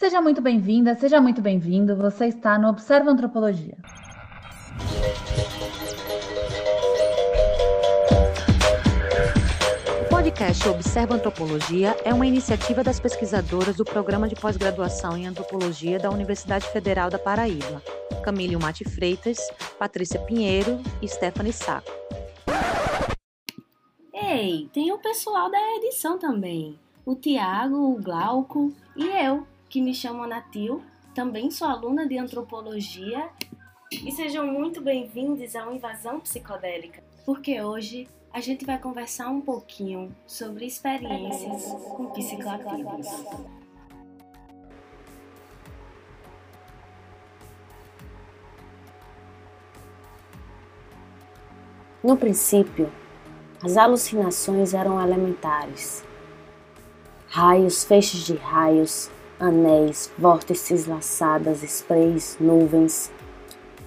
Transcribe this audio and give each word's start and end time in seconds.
Seja 0.00 0.20
muito 0.20 0.40
bem-vinda, 0.40 0.94
seja 0.94 1.20
muito 1.20 1.40
bem-vindo. 1.40 1.96
Você 1.96 2.26
está 2.26 2.58
no 2.58 2.68
Observa 2.68 3.10
Antropologia. 3.10 3.76
O 10.00 10.08
podcast 10.08 10.68
Observa 10.68 11.14
Antropologia 11.14 11.96
é 12.04 12.12
uma 12.12 12.26
iniciativa 12.26 12.82
das 12.82 12.98
pesquisadoras 12.98 13.76
do 13.76 13.84
Programa 13.84 14.28
de 14.28 14.34
Pós-Graduação 14.34 15.16
em 15.16 15.26
Antropologia 15.26 15.98
da 15.98 16.10
Universidade 16.10 16.66
Federal 16.68 17.10
da 17.10 17.18
Paraíba, 17.18 17.82
Camille 18.22 18.56
Mate 18.56 18.84
Freitas, 18.84 19.38
Patrícia 19.78 20.20
Pinheiro 20.20 20.80
e 21.00 21.08
Stephanie 21.08 21.52
Saco. 21.52 21.90
Ei, 24.12 24.68
tem 24.72 24.92
o 24.92 24.98
pessoal 24.98 25.50
da 25.50 25.58
edição 25.76 26.18
também. 26.18 26.78
O 27.04 27.14
Tiago, 27.14 27.76
o 27.76 28.00
Glauco 28.00 28.72
e 28.94 29.04
eu, 29.04 29.46
que 29.70 29.80
me 29.80 29.94
chamo 29.94 30.24
Anatil, 30.24 30.82
também 31.14 31.48
sou 31.48 31.68
aluna 31.68 32.04
de 32.04 32.18
antropologia. 32.18 33.30
E 33.92 34.10
sejam 34.10 34.44
muito 34.44 34.80
bem-vindos 34.80 35.54
ao 35.54 35.72
Invasão 35.72 36.18
Psicodélica, 36.18 37.04
porque 37.24 37.62
hoje 37.62 38.08
a 38.32 38.40
gente 38.40 38.66
vai 38.66 38.80
conversar 38.80 39.30
um 39.30 39.40
pouquinho 39.40 40.12
sobre 40.26 40.66
experiências 40.66 41.66
com 41.96 42.06
psicoativos. 42.06 43.06
No 52.02 52.16
princípio, 52.16 52.92
as 53.62 53.76
alucinações 53.76 54.74
eram 54.74 55.00
elementares. 55.00 56.04
Raios, 57.28 57.84
feixes 57.84 58.26
de 58.26 58.34
raios, 58.34 59.08
anéis, 59.40 60.12
vórtices 60.18 60.86
laçadas, 60.86 61.62
sprays, 61.62 62.36
nuvens. 62.38 63.10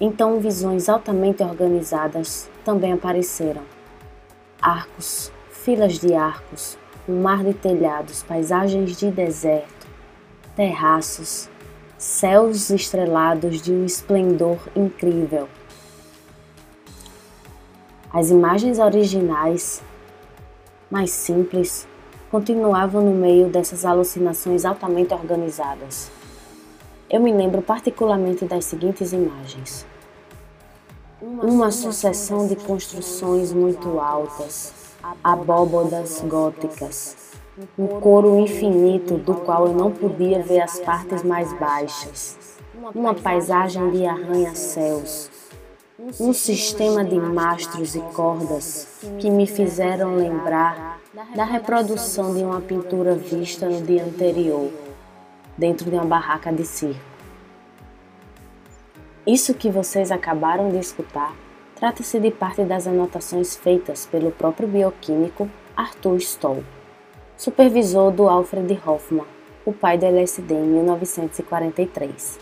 Então, 0.00 0.40
visões 0.40 0.88
altamente 0.88 1.42
organizadas 1.42 2.50
também 2.64 2.92
apareceram. 2.92 3.62
Arcos, 4.60 5.32
filas 5.50 5.98
de 5.98 6.12
arcos, 6.12 6.76
um 7.08 7.22
mar 7.22 7.44
de 7.44 7.54
telhados, 7.54 8.22
paisagens 8.22 8.96
de 8.96 9.10
deserto, 9.10 9.86
terraços, 10.56 11.48
céus 11.96 12.68
estrelados 12.70 13.62
de 13.62 13.72
um 13.72 13.86
esplendor 13.86 14.58
incrível 14.74 15.48
as 18.14 18.30
imagens 18.30 18.78
originais, 18.78 19.82
mais 20.88 21.10
simples, 21.10 21.88
continuavam 22.34 23.00
no 23.00 23.12
meio 23.12 23.48
dessas 23.48 23.84
alucinações 23.84 24.64
altamente 24.64 25.14
organizadas. 25.14 26.10
Eu 27.08 27.20
me 27.20 27.32
lembro 27.32 27.62
particularmente 27.62 28.44
das 28.44 28.64
seguintes 28.64 29.12
imagens: 29.12 29.86
uma 31.22 31.70
sucessão 31.70 32.48
de 32.48 32.56
construções 32.56 33.52
muito 33.52 34.00
altas, 34.00 34.72
abóbodas 35.22 36.24
góticas, 36.26 37.16
um 37.78 37.86
coro 38.00 38.36
infinito 38.40 39.16
do 39.16 39.34
qual 39.34 39.68
eu 39.68 39.72
não 39.72 39.92
podia 39.92 40.42
ver 40.42 40.60
as 40.60 40.80
partes 40.80 41.22
mais 41.22 41.52
baixas, 41.52 42.36
uma 42.92 43.14
paisagem 43.14 43.90
de 43.90 44.04
arranha-céus. 44.04 45.30
Um 46.18 46.32
sistema 46.32 47.04
de 47.04 47.14
mastros 47.14 47.94
e 47.94 48.00
cordas 48.00 48.88
que 49.20 49.30
me 49.30 49.46
fizeram 49.46 50.16
lembrar 50.16 51.03
da 51.36 51.44
reprodução 51.44 52.34
de 52.34 52.42
uma 52.42 52.60
pintura 52.60 53.14
vista 53.14 53.68
no 53.68 53.80
dia 53.82 54.04
anterior, 54.04 54.68
dentro 55.56 55.88
de 55.88 55.94
uma 55.94 56.04
barraca 56.04 56.52
de 56.52 56.66
circo. 56.66 57.00
Isso 59.24 59.54
que 59.54 59.70
vocês 59.70 60.10
acabaram 60.10 60.70
de 60.70 60.78
escutar 60.78 61.32
trata-se 61.76 62.18
de 62.18 62.32
parte 62.32 62.64
das 62.64 62.88
anotações 62.88 63.54
feitas 63.54 64.06
pelo 64.06 64.32
próprio 64.32 64.66
bioquímico 64.66 65.48
Arthur 65.76 66.16
Stoll, 66.16 66.64
supervisor 67.36 68.10
do 68.10 68.28
Alfred 68.28 68.80
Hoffman, 68.84 69.26
o 69.64 69.72
pai 69.72 69.96
do 69.96 70.06
LSD 70.06 70.52
em 70.52 70.66
1943. 70.66 72.40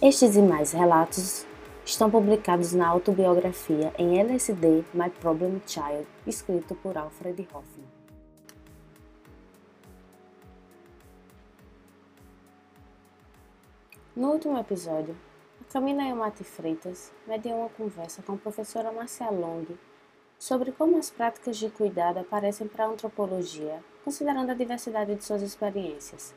Estes 0.00 0.36
e 0.36 0.42
mais 0.42 0.70
relatos 0.70 1.44
estão 1.84 2.08
publicados 2.08 2.72
na 2.72 2.86
autobiografia 2.86 3.92
em 3.98 4.18
LSD 4.18 4.84
My 4.94 5.10
Problem 5.20 5.60
Child, 5.66 6.06
escrito 6.26 6.74
por 6.76 6.96
Alfred 6.96 7.48
Hoffman. 7.52 7.75
No 14.16 14.30
último 14.30 14.56
episódio, 14.58 15.14
a 15.60 15.70
Camila 15.70 16.02
Yamati 16.02 16.42
Freitas 16.42 17.12
mediou 17.26 17.58
uma 17.58 17.68
conversa 17.68 18.22
com 18.22 18.32
a 18.32 18.38
professora 18.38 18.90
Marcia 18.90 19.28
Long 19.28 19.66
sobre 20.38 20.72
como 20.72 20.96
as 20.96 21.10
práticas 21.10 21.58
de 21.58 21.68
cuidado 21.68 22.20
aparecem 22.20 22.66
para 22.66 22.86
a 22.86 22.88
antropologia, 22.88 23.78
considerando 24.02 24.48
a 24.48 24.54
diversidade 24.54 25.14
de 25.14 25.22
suas 25.22 25.42
experiências. 25.42 26.34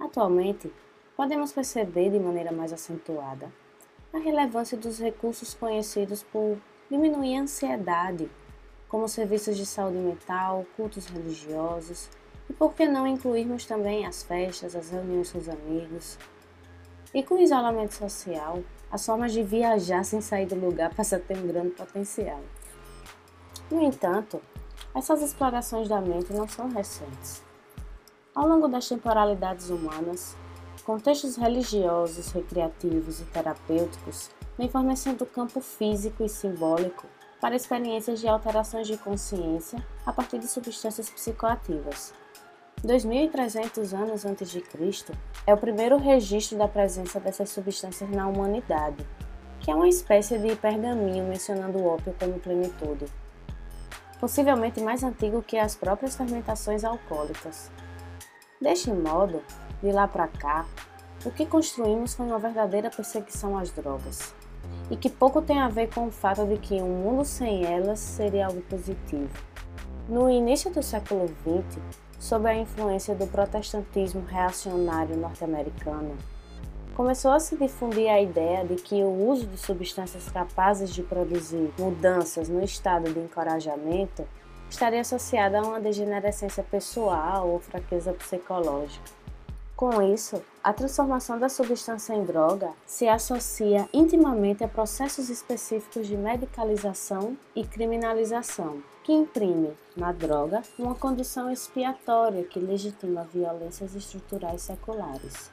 Atualmente, 0.00 0.72
podemos 1.14 1.52
perceber 1.52 2.08
de 2.08 2.18
maneira 2.18 2.50
mais 2.50 2.72
acentuada 2.72 3.52
a 4.10 4.16
relevância 4.16 4.78
dos 4.78 4.98
recursos 4.98 5.52
conhecidos 5.52 6.22
por 6.22 6.56
diminuir 6.90 7.36
a 7.36 7.42
ansiedade, 7.42 8.30
como 8.88 9.10
serviços 9.10 9.58
de 9.58 9.66
saúde 9.66 9.98
mental, 9.98 10.64
cultos 10.74 11.04
religiosos, 11.04 12.08
e 12.48 12.54
por 12.54 12.72
que 12.72 12.88
não 12.88 13.06
incluirmos 13.06 13.66
também 13.66 14.06
as 14.06 14.22
festas, 14.22 14.74
as 14.74 14.88
reuniões 14.88 15.30
com 15.30 15.36
os 15.36 15.50
amigos. 15.50 16.18
E 17.14 17.22
com 17.22 17.36
o 17.36 17.40
isolamento 17.40 17.94
social, 17.94 18.62
as 18.90 19.06
formas 19.06 19.32
de 19.32 19.42
viajar 19.42 20.04
sem 20.04 20.20
sair 20.20 20.46
do 20.46 20.56
lugar 20.56 20.92
passam 20.94 21.18
a 21.18 21.22
ter 21.22 21.38
um 21.38 21.46
grande 21.46 21.70
potencial. 21.70 22.40
No 23.70 23.80
entanto, 23.80 24.42
essas 24.94 25.22
explorações 25.22 25.88
da 25.88 26.00
mente 26.00 26.32
não 26.32 26.46
são 26.46 26.68
recentes. 26.68 27.42
Ao 28.34 28.46
longo 28.46 28.68
das 28.68 28.88
temporalidades 28.88 29.70
humanas, 29.70 30.36
Contextos 30.84 31.36
religiosos, 31.36 32.30
recreativos 32.32 33.18
e 33.18 33.24
terapêuticos 33.24 34.30
vêm 34.58 34.68
fornecendo 34.68 35.24
campo 35.24 35.58
físico 35.62 36.22
e 36.22 36.28
simbólico 36.28 37.06
para 37.40 37.56
experiências 37.56 38.20
de 38.20 38.28
alterações 38.28 38.86
de 38.86 38.98
consciência 38.98 39.82
a 40.04 40.12
partir 40.12 40.38
de 40.38 40.46
substâncias 40.46 41.08
psicoativas. 41.08 42.12
2300 42.84 43.94
anos 43.94 44.26
antes 44.26 44.50
de 44.50 44.60
Cristo 44.60 45.12
é 45.46 45.54
o 45.54 45.56
primeiro 45.56 45.96
registro 45.96 46.58
da 46.58 46.68
presença 46.68 47.18
dessas 47.18 47.48
substâncias 47.48 48.10
na 48.10 48.28
humanidade, 48.28 49.06
que 49.60 49.70
é 49.70 49.74
uma 49.74 49.88
espécie 49.88 50.38
de 50.38 50.54
pergaminho 50.56 51.24
mencionando 51.24 51.78
o 51.78 51.86
ópio 51.86 52.14
como 52.18 52.38
plenitude, 52.38 53.06
possivelmente 54.20 54.82
mais 54.82 55.02
antigo 55.02 55.42
que 55.42 55.56
as 55.56 55.74
próprias 55.74 56.14
fermentações 56.14 56.84
alcoólicas. 56.84 57.70
Deste 58.60 58.90
modo, 58.90 59.42
de 59.82 59.90
lá 59.90 60.06
para 60.06 60.28
cá, 60.28 60.66
o 61.24 61.30
que 61.30 61.46
construímos 61.46 62.14
foi 62.14 62.26
uma 62.26 62.38
verdadeira 62.38 62.90
perseguição 62.90 63.56
às 63.56 63.70
drogas, 63.70 64.34
e 64.90 64.96
que 64.96 65.08
pouco 65.08 65.40
tem 65.40 65.58
a 65.58 65.68
ver 65.68 65.88
com 65.88 66.08
o 66.08 66.10
fato 66.10 66.44
de 66.46 66.58
que 66.58 66.74
um 66.74 67.02
mundo 67.02 67.24
sem 67.24 67.64
elas 67.64 67.98
seria 67.98 68.46
algo 68.46 68.60
positivo. 68.62 69.30
No 70.06 70.28
início 70.28 70.70
do 70.70 70.82
século 70.82 71.26
XX, 71.28 71.78
sob 72.18 72.48
a 72.48 72.56
influência 72.56 73.14
do 73.14 73.26
protestantismo 73.26 74.24
reacionário 74.26 75.16
norte-americano, 75.16 76.16
começou 76.94 77.32
a 77.32 77.40
se 77.40 77.56
difundir 77.56 78.08
a 78.08 78.20
ideia 78.20 78.64
de 78.64 78.76
que 78.76 79.02
o 79.02 79.28
uso 79.28 79.46
de 79.46 79.58
substâncias 79.58 80.28
capazes 80.30 80.90
de 80.90 81.02
produzir 81.02 81.72
mudanças 81.78 82.48
no 82.48 82.62
estado 82.62 83.12
de 83.12 83.18
encorajamento 83.18 84.24
estaria 84.70 85.00
associado 85.00 85.56
a 85.56 85.62
uma 85.62 85.80
degenerescência 85.80 86.62
pessoal 86.62 87.48
ou 87.48 87.60
fraqueza 87.60 88.12
psicológica. 88.12 89.24
Com 89.76 90.00
isso, 90.00 90.40
a 90.62 90.72
transformação 90.72 91.36
da 91.36 91.48
substância 91.48 92.14
em 92.14 92.24
droga 92.24 92.70
se 92.86 93.08
associa 93.08 93.88
intimamente 93.92 94.62
a 94.62 94.68
processos 94.68 95.28
específicos 95.28 96.06
de 96.06 96.16
medicalização 96.16 97.36
e 97.56 97.64
criminalização, 97.64 98.80
que 99.04 99.12
imprime 99.12 99.76
na 99.94 100.12
droga 100.12 100.62
uma 100.78 100.94
condição 100.94 101.50
expiatória 101.50 102.42
que 102.42 102.58
legitima 102.58 103.22
violências 103.24 103.94
estruturais 103.94 104.62
seculares. 104.62 105.52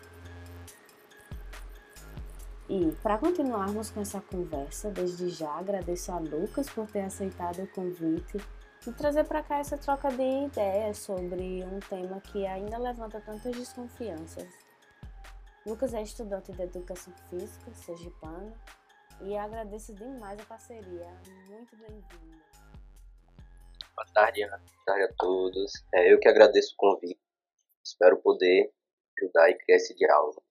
E, 2.70 2.94
para 3.04 3.18
continuarmos 3.18 3.90
com 3.90 4.00
essa 4.00 4.22
conversa, 4.22 4.90
desde 4.90 5.30
já 5.30 5.52
agradeço 5.52 6.10
a 6.14 6.18
Lucas 6.18 6.70
por 6.70 6.88
ter 6.88 7.02
aceitado 7.02 7.62
o 7.62 7.68
convite 7.68 8.38
e 8.88 8.92
trazer 8.94 9.26
para 9.26 9.44
cá 9.44 9.58
essa 9.58 9.78
troca 9.78 10.10
de 10.10 10.46
ideias 10.46 11.00
sobre 11.00 11.66
um 11.66 11.82
tema 11.82 12.22
que 12.22 12.48
ainda 12.48 12.78
levanta 12.78 13.20
tantas 13.20 13.54
desconfianças. 13.54 14.48
Lucas 15.66 15.94
é 15.94 16.02
estudante 16.02 16.54
de 16.54 16.64
Educação 16.64 17.14
Física, 17.30 17.74
sergipano, 17.74 18.54
e 19.20 19.38
agradeço 19.38 19.94
demais 19.94 20.40
a 20.40 20.46
parceria. 20.46 21.10
Muito 21.50 21.76
bem-vindo. 21.76 22.51
Boa 24.02 24.14
tarde, 24.16 24.42
Ana. 24.42 24.58
Boa 24.58 24.84
tarde 24.84 25.04
a 25.04 25.14
todos. 25.16 25.72
É, 25.94 26.12
eu 26.12 26.20
que 26.20 26.28
agradeço 26.28 26.74
o 26.74 26.76
convite. 26.76 27.20
Espero 27.86 28.18
poder 28.18 28.72
ajudar 29.16 29.52
e 29.52 29.54
criar 29.54 29.76
esse 29.78 29.96
diálogo. 29.96 30.42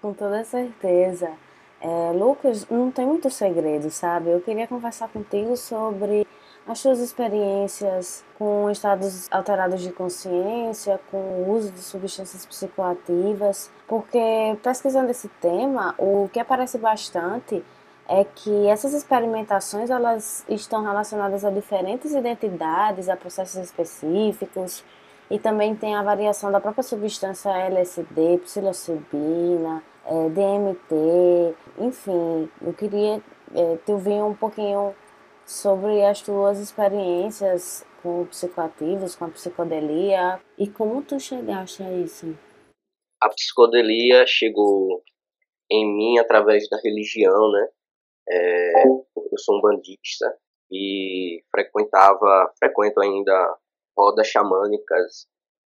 Com 0.00 0.14
toda 0.14 0.42
certeza. 0.44 1.36
É, 1.78 2.12
Lucas, 2.12 2.66
não 2.70 2.90
tem 2.90 3.04
muito 3.04 3.28
segredo, 3.28 3.90
sabe? 3.90 4.30
Eu 4.30 4.40
queria 4.40 4.66
conversar 4.66 5.08
contigo 5.12 5.54
sobre 5.54 6.26
as 6.66 6.78
suas 6.78 7.00
experiências 7.00 8.24
com 8.38 8.70
estados 8.70 9.30
alterados 9.30 9.82
de 9.82 9.92
consciência, 9.92 10.98
com 11.10 11.18
o 11.18 11.50
uso 11.50 11.70
de 11.70 11.80
substâncias 11.80 12.46
psicoativas, 12.46 13.70
porque 13.86 14.56
pesquisando 14.62 15.10
esse 15.10 15.28
tema, 15.28 15.94
o 15.98 16.30
que 16.32 16.40
aparece 16.40 16.78
bastante 16.78 17.62
é 18.08 18.24
que 18.24 18.66
essas 18.66 18.92
experimentações 18.94 19.90
elas 19.90 20.44
estão 20.48 20.82
relacionadas 20.82 21.44
a 21.44 21.50
diferentes 21.50 22.12
identidades, 22.12 23.08
a 23.08 23.16
processos 23.16 23.62
específicos, 23.62 24.84
e 25.30 25.38
também 25.38 25.74
tem 25.74 25.94
a 25.94 26.02
variação 26.02 26.52
da 26.52 26.60
própria 26.60 26.82
substância 26.82 27.50
LSD, 27.50 28.38
psilocibina, 28.44 29.82
é, 30.04 30.28
DMT, 30.28 31.54
enfim, 31.78 32.50
eu 32.60 32.74
queria 32.74 33.22
é, 33.54 33.76
te 33.76 33.92
ouvir 33.92 34.22
um 34.22 34.34
pouquinho 34.34 34.94
sobre 35.46 36.04
as 36.04 36.20
tuas 36.20 36.58
experiências 36.58 37.86
com 38.02 38.26
psicoativos, 38.26 39.14
com 39.14 39.26
a 39.26 39.28
psicodelia 39.28 40.40
e 40.58 40.68
como 40.68 41.02
tu 41.02 41.20
chegaste 41.20 41.82
a 41.82 41.92
isso. 41.92 42.36
A 43.20 43.28
psicodelia 43.28 44.24
chegou 44.26 45.02
em 45.70 45.96
mim 45.96 46.18
através 46.18 46.68
da 46.68 46.76
religião, 46.82 47.50
né? 47.52 47.68
É, 48.28 48.86
eu 48.86 49.38
sou 49.38 49.56
um 49.56 49.60
bandista 49.60 50.36
e 50.70 51.42
frequentava, 51.50 52.52
frequento 52.58 53.00
ainda 53.00 53.58
rodas 53.96 54.28
xamânicas, 54.28 55.26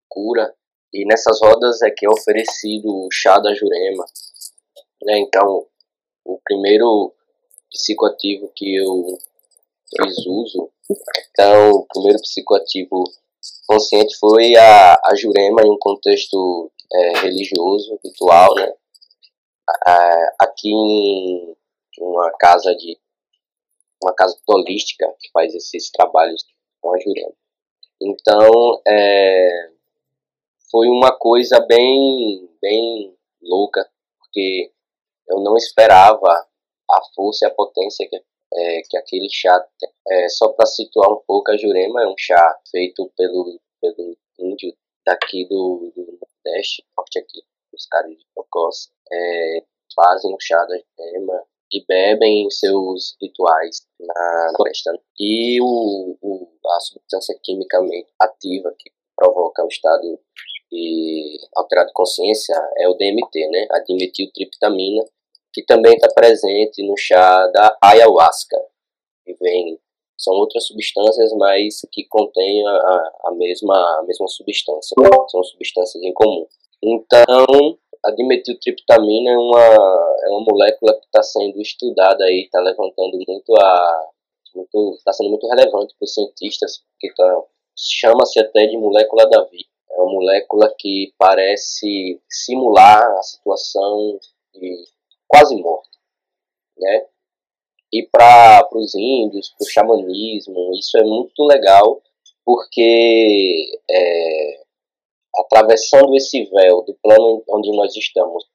cura, 0.09 0.53
e 0.93 1.05
nessas 1.05 1.39
rodas 1.41 1.81
é 1.81 1.91
que 1.91 2.05
é 2.05 2.09
oferecido 2.09 2.87
o 2.87 3.09
chá 3.11 3.39
da 3.39 3.53
jurema. 3.53 4.05
Né? 5.03 5.19
Então, 5.19 5.65
o 6.25 6.39
primeiro 6.43 7.13
psicoativo 7.71 8.51
que 8.55 8.75
eu 8.75 9.17
fiz 9.95 10.17
uso, 10.25 10.69
então, 11.31 11.71
o 11.71 11.85
primeiro 11.87 12.19
psicoativo 12.21 13.03
consciente 13.67 14.17
foi 14.17 14.55
a, 14.55 14.93
a 15.05 15.15
jurema 15.15 15.61
em 15.61 15.71
um 15.71 15.77
contexto 15.79 16.71
é, 16.91 17.19
religioso, 17.19 17.99
ritual, 18.03 18.53
né? 18.55 18.73
aqui 20.39 20.69
em 20.69 21.55
uma 22.01 22.31
casa 22.37 22.75
de 22.75 22.97
uma 24.01 24.13
casa 24.13 24.37
holística 24.47 25.05
que 25.19 25.29
faz 25.31 25.53
esses 25.53 25.91
trabalhos 25.91 26.45
com 26.81 26.95
a 26.95 26.99
jurema. 26.99 27.33
Então, 28.01 28.81
é, 28.87 29.71
foi 30.71 30.87
uma 30.87 31.11
coisa 31.17 31.59
bem, 31.67 32.49
bem 32.61 33.13
louca, 33.41 33.89
porque 34.19 34.71
eu 35.27 35.39
não 35.41 35.57
esperava 35.57 36.47
a 36.89 37.01
força 37.13 37.45
e 37.45 37.47
a 37.49 37.53
potência 37.53 38.07
que, 38.09 38.15
é, 38.15 38.81
que 38.89 38.97
aquele 38.97 39.27
chá 39.29 39.59
tem. 39.77 39.89
É, 40.07 40.29
só 40.29 40.49
para 40.53 40.65
situar 40.65 41.11
um 41.11 41.21
pouco, 41.27 41.51
a 41.51 41.57
Jurema 41.57 42.03
é 42.03 42.07
um 42.07 42.15
chá 42.17 42.59
feito 42.71 43.11
pelo, 43.17 43.59
pelo 43.81 44.17
índio 44.39 44.73
daqui 45.05 45.45
do, 45.45 45.91
do 45.95 46.19
Nordeste, 46.45 46.85
norte 46.97 47.19
aqui, 47.19 47.41
os 47.73 47.85
caras 47.87 48.11
de 48.11 48.25
Cocós, 48.33 48.91
é, 49.11 49.63
fazem 49.95 50.33
o 50.33 50.39
chá 50.39 50.63
da 50.65 50.77
Jurema 50.77 51.43
e 51.71 51.85
bebem 51.87 52.45
em 52.45 52.49
seus 52.49 53.15
rituais 53.21 53.81
na, 53.99 54.51
floresta. 54.55 54.91
Né? 54.91 54.99
E 55.19 55.61
o, 55.61 56.17
o, 56.21 56.47
a 56.67 56.79
substância 56.79 57.37
quimicamente 57.43 58.07
ativa 58.19 58.73
que 58.77 58.91
provoca 59.15 59.63
o 59.63 59.67
estado 59.67 60.19
de 60.71 61.37
alterado 61.55 61.87
de 61.87 61.93
consciência 61.93 62.55
é 62.77 62.87
o 62.87 62.93
DMT, 62.93 63.47
né? 63.49 63.67
A 63.71 63.79
dimetiltriptamina, 63.79 65.03
que 65.51 65.63
também 65.63 65.95
está 65.95 66.07
presente 66.13 66.85
no 66.87 66.95
chá 66.95 67.47
da 67.47 67.77
ayahuasca, 67.81 68.57
que 69.25 69.33
vem 69.41 69.79
são 70.17 70.33
outras 70.33 70.67
substâncias, 70.67 71.31
mas 71.37 71.79
que 71.91 72.05
contêm 72.09 72.67
a, 72.67 72.71
a, 73.25 73.31
mesma, 73.35 73.73
a 73.99 74.03
mesma 74.03 74.27
substância, 74.27 74.93
são 75.29 75.43
substâncias 75.43 76.03
em 76.03 76.13
comum. 76.13 76.45
Então, 76.83 77.77
a 78.05 78.11
dimetiltriptamina 78.11 79.31
é 79.31 79.37
uma, 79.37 80.15
é 80.23 80.29
uma 80.29 80.41
molécula 80.41 80.93
que 80.93 81.05
está 81.05 81.21
sendo 81.21 81.61
estudada 81.61 82.23
aí, 82.23 82.43
está 82.43 82.59
levantando 82.61 83.17
muito 83.27 83.55
a. 83.61 84.09
está 84.97 85.13
sendo 85.13 85.29
muito 85.29 85.47
relevante 85.47 85.93
para 85.97 86.05
os 86.05 86.13
cientistas, 86.13 86.79
porque 86.79 87.13
tá, 87.13 87.43
chama-se 87.77 88.39
até 88.39 88.67
de 88.67 88.77
molécula 88.77 89.29
da 89.29 89.43
vida. 89.45 89.69
É 89.91 90.01
uma 90.01 90.13
molécula 90.13 90.73
que 90.77 91.13
parece 91.17 92.21
simular 92.29 93.03
a 93.03 93.21
situação 93.21 94.19
de 94.53 94.85
quase 95.27 95.55
morte, 95.55 95.89
né? 96.77 97.05
E 97.91 98.07
para 98.11 98.67
os 98.73 98.93
índios, 98.95 99.49
para 99.49 99.65
o 99.65 99.69
xamanismo, 99.69 100.71
isso 100.75 100.97
é 100.97 101.03
muito 101.03 101.43
legal, 101.43 102.01
porque 102.45 103.79
é, 103.89 104.58
atravessando 105.41 106.15
esse 106.15 106.45
véu 106.45 106.83
do 106.83 106.97
plano 107.01 107.43
onde 107.49 107.75
nós 107.75 107.95
estamos 107.95 108.45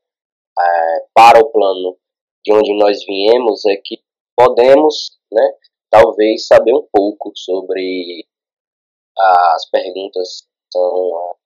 é, 0.58 1.06
para 1.14 1.40
o 1.40 1.50
plano 1.50 1.96
de 2.44 2.52
onde 2.52 2.74
nós 2.76 3.02
viemos, 3.04 3.64
é 3.66 3.76
que 3.76 3.98
podemos, 4.36 5.18
né, 5.32 5.54
talvez 5.90 6.46
saber 6.46 6.74
um 6.74 6.86
pouco 6.92 7.32
sobre 7.34 8.26
as 9.16 9.70
perguntas 9.70 10.42
que 10.42 10.78
são, 10.78 11.36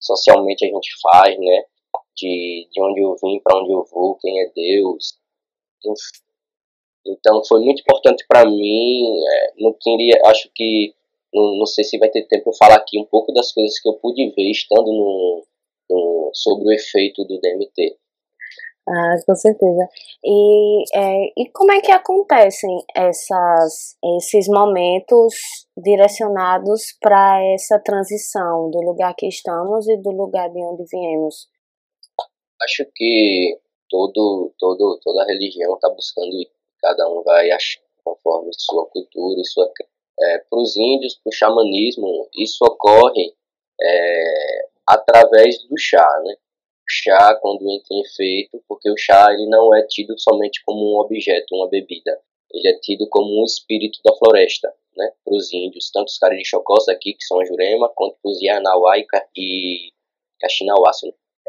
socialmente 0.00 0.64
a 0.64 0.68
gente 0.68 0.90
faz, 1.02 1.38
né, 1.38 1.64
de, 2.16 2.68
de 2.70 2.82
onde 2.82 3.00
eu 3.02 3.16
vim, 3.22 3.40
para 3.42 3.58
onde 3.58 3.72
eu 3.72 3.84
vou, 3.84 4.16
quem 4.16 4.40
é 4.40 4.50
Deus. 4.54 5.18
Então 7.06 7.44
foi 7.46 7.60
muito 7.60 7.80
importante 7.80 8.24
para 8.28 8.48
mim, 8.48 9.04
é, 9.26 9.52
não 9.58 9.76
queria, 9.80 10.20
acho 10.26 10.50
que 10.54 10.94
não, 11.32 11.58
não, 11.58 11.66
sei 11.66 11.84
se 11.84 11.98
vai 11.98 12.10
ter 12.10 12.26
tempo 12.26 12.44
para 12.44 12.52
falar 12.58 12.76
aqui 12.76 12.98
um 12.98 13.06
pouco 13.06 13.32
das 13.32 13.52
coisas 13.52 13.78
que 13.80 13.88
eu 13.88 13.94
pude 13.94 14.30
ver 14.36 14.50
estando 14.50 14.86
no, 14.86 15.46
no 15.90 16.30
sobre 16.34 16.68
o 16.68 16.72
efeito 16.72 17.24
do 17.24 17.40
DMT. 17.40 17.96
Ah, 18.88 19.14
com 19.24 19.34
certeza. 19.36 19.88
E, 20.24 20.82
é, 20.92 21.32
e 21.36 21.50
como 21.52 21.70
é 21.70 21.80
que 21.80 21.92
acontecem 21.92 22.78
essas, 22.96 23.96
esses 24.16 24.48
momentos 24.48 25.34
direcionados 25.76 26.96
para 27.00 27.40
essa 27.54 27.78
transição 27.78 28.70
do 28.70 28.80
lugar 28.80 29.14
que 29.16 29.28
estamos 29.28 29.88
e 29.88 29.96
do 29.96 30.10
lugar 30.10 30.50
de 30.50 30.60
onde 30.60 30.84
viemos? 30.90 31.46
Acho 32.60 32.84
que 32.94 33.56
todo, 33.88 34.52
todo, 34.58 34.98
toda 35.02 35.26
religião 35.26 35.74
está 35.74 35.88
buscando, 35.90 36.36
cada 36.80 37.08
um 37.08 37.22
vai 37.22 37.52
achar 37.52 37.80
conforme 38.04 38.50
sua 38.52 38.86
cultura 38.86 39.40
e 39.40 39.44
sua 39.44 39.70
é, 40.20 40.38
para 40.38 40.58
os 40.58 40.76
índios, 40.76 41.14
para 41.14 41.30
o 41.30 41.34
xamanismo, 41.34 42.28
isso 42.34 42.64
ocorre 42.64 43.34
é, 43.80 44.68
através 44.88 45.62
do 45.68 45.78
chá, 45.78 46.06
né? 46.24 46.34
O 46.34 46.88
chá, 46.88 47.38
quando 47.40 47.70
entra 47.70 47.88
em 47.92 48.00
efeito, 48.00 48.62
porque 48.68 48.90
o 48.90 48.96
chá 48.96 49.32
ele 49.32 49.46
não 49.46 49.74
é 49.74 49.86
tido 49.86 50.18
somente 50.18 50.62
como 50.64 50.94
um 50.94 51.00
objeto, 51.00 51.54
uma 51.54 51.68
bebida, 51.68 52.18
ele 52.52 52.68
é 52.68 52.78
tido 52.80 53.08
como 53.08 53.40
um 53.40 53.44
espírito 53.44 53.98
da 54.04 54.14
floresta, 54.16 54.72
né? 54.96 55.12
Para 55.24 55.34
os 55.34 55.52
índios, 55.52 55.90
tanto 55.90 56.08
os 56.08 56.18
caras 56.18 56.38
de 56.38 56.44
Chocós 56.44 56.88
aqui, 56.88 57.14
que 57.14 57.24
são 57.24 57.40
a 57.40 57.44
Jurema, 57.44 57.90
quanto 57.94 58.16
os 58.24 58.40
Yanauá 58.42 58.98
e 58.98 59.06
Caxinauá, 60.40 60.90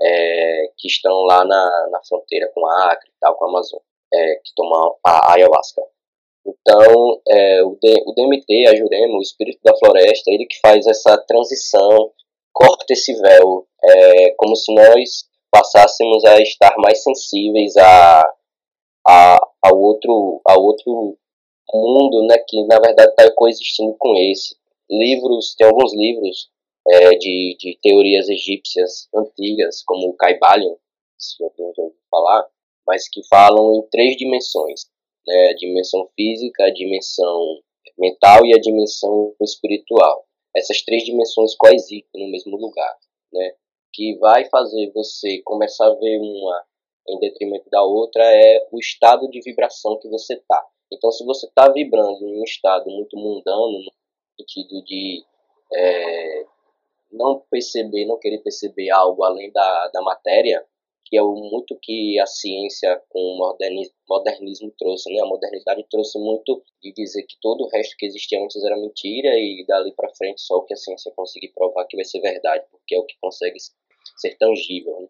é, 0.02 0.72
que 0.78 0.88
estão 0.88 1.24
lá 1.24 1.46
na, 1.46 1.90
na 1.92 2.02
fronteira 2.08 2.50
com 2.54 2.66
a 2.66 2.92
Acre 2.92 3.10
e 3.10 3.14
tal, 3.20 3.36
com 3.36 3.46
a 3.46 3.50
Amazônia, 3.50 3.86
é, 4.14 4.36
que 4.36 4.54
tomam 4.56 4.96
a 5.06 5.34
ayahuasca. 5.34 5.82
Então, 6.46 7.22
é, 7.28 7.64
o, 7.64 7.78
D, 7.82 8.04
o 8.06 8.14
DMT, 8.14 8.68
a 8.68 8.76
Jurema, 8.76 9.18
o 9.18 9.22
espírito 9.22 9.60
da 9.64 9.76
floresta, 9.78 10.30
ele 10.30 10.46
que 10.46 10.60
faz 10.60 10.86
essa 10.86 11.18
transição, 11.26 12.12
corta 12.52 12.92
esse 12.92 13.14
véu, 13.20 13.66
é, 13.84 14.32
como 14.36 14.56
se 14.56 14.74
nós 14.74 15.26
passássemos 15.50 16.26
a 16.26 16.42
estar 16.42 16.76
mais 16.78 17.02
sensíveis 17.02 17.78
a, 17.78 18.22
a, 19.08 19.50
ao, 19.62 19.80
outro, 19.80 20.42
ao 20.46 20.62
outro 20.62 21.18
mundo, 21.74 22.28
né, 22.28 22.38
que 22.48 22.66
na 22.66 22.80
verdade 22.80 23.10
está 23.12 23.32
coexistindo 23.36 23.96
com 23.98 24.16
esse. 24.16 24.56
Livros, 24.90 25.56
tem 25.56 25.66
alguns 25.66 25.94
livros 25.96 26.50
é, 26.88 27.12
de, 27.12 27.56
de 27.58 27.80
teorias 27.82 28.28
egípcias 28.28 29.08
antigas, 29.16 29.82
como 29.86 30.10
o 30.10 30.16
Caibalion, 30.16 30.76
se 31.18 31.38
já 31.40 31.46
ouviu 31.46 31.96
falar, 32.12 32.46
mas 32.86 33.08
que 33.10 33.26
falam 33.28 33.76
em 33.76 33.82
três 33.90 34.18
dimensões 34.18 34.93
né, 35.26 35.50
a 35.50 35.56
dimensão 35.56 36.10
física, 36.16 36.66
a 36.66 36.74
dimensão 36.74 37.60
mental 37.98 38.46
e 38.46 38.54
a 38.54 38.60
dimensão 38.60 39.34
espiritual. 39.42 40.26
Essas 40.56 40.82
três 40.82 41.04
dimensões 41.04 41.56
coexistem 41.56 42.26
no 42.26 42.32
mesmo 42.32 42.58
lugar, 42.58 42.96
né? 43.32 43.56
Que 43.92 44.18
vai 44.18 44.46
fazer 44.46 44.92
você 44.94 45.42
começar 45.44 45.88
a 45.88 45.96
ver 45.96 46.20
uma 46.20 46.64
em 47.08 47.20
detrimento 47.20 47.70
da 47.70 47.84
outra 47.84 48.24
é 48.24 48.68
o 48.72 48.80
estado 48.80 49.30
de 49.30 49.42
vibração 49.42 50.00
que 50.00 50.08
você 50.08 50.38
tá. 50.48 50.66
Então, 50.92 51.12
se 51.12 51.26
você 51.26 51.48
está 51.48 51.68
vibrando 51.70 52.26
em 52.26 52.40
um 52.40 52.44
estado 52.44 52.90
muito 52.90 53.18
mundano, 53.18 53.80
no 53.80 53.92
sentido 54.40 54.82
de 54.84 55.24
é, 55.74 56.46
não 57.12 57.44
perceber, 57.50 58.06
não 58.06 58.18
querer 58.18 58.40
perceber 58.40 58.90
algo 58.92 59.24
além 59.24 59.52
da, 59.52 59.88
da 59.90 60.02
matéria, 60.02 60.66
que 61.06 61.18
é 61.18 61.22
o 61.22 61.34
muito 61.36 61.78
que 61.82 62.20
a 62.20 62.26
ciência 62.26 63.02
com 63.10 63.20
o 63.20 63.38
modernismo, 63.38 63.94
modernismo 64.08 64.74
trouxe, 64.78 65.14
né? 65.14 65.22
A 65.22 65.26
modernidade 65.26 65.86
trouxe 65.90 66.18
muito 66.20 66.64
de 66.82 66.94
dizer 66.94 67.24
que 67.24 67.38
todo 67.42 67.64
o 67.64 67.70
resto 67.70 67.96
que 67.98 68.06
existia 68.06 68.42
antes 68.42 68.64
era 68.64 68.78
mentira 68.78 69.30
e 69.36 69.66
dali 69.68 69.92
para 69.94 70.14
frente 70.16 70.42
só 70.42 70.58
o 70.58 70.66
que 70.66 70.74
a 70.74 70.78
ciência 70.78 71.12
conseguir 71.16 71.50
provar 71.50 71.86
que 71.86 71.96
vai 71.96 72.06
ser 72.06 72.20
verdade, 72.20 72.66
porque 72.72 72.96
é 72.96 73.00
o 73.00 73.06
que 73.06 73.16
consegue 73.22 73.58
ser 74.18 74.38
tangível. 74.38 75.02
Né? 75.02 75.08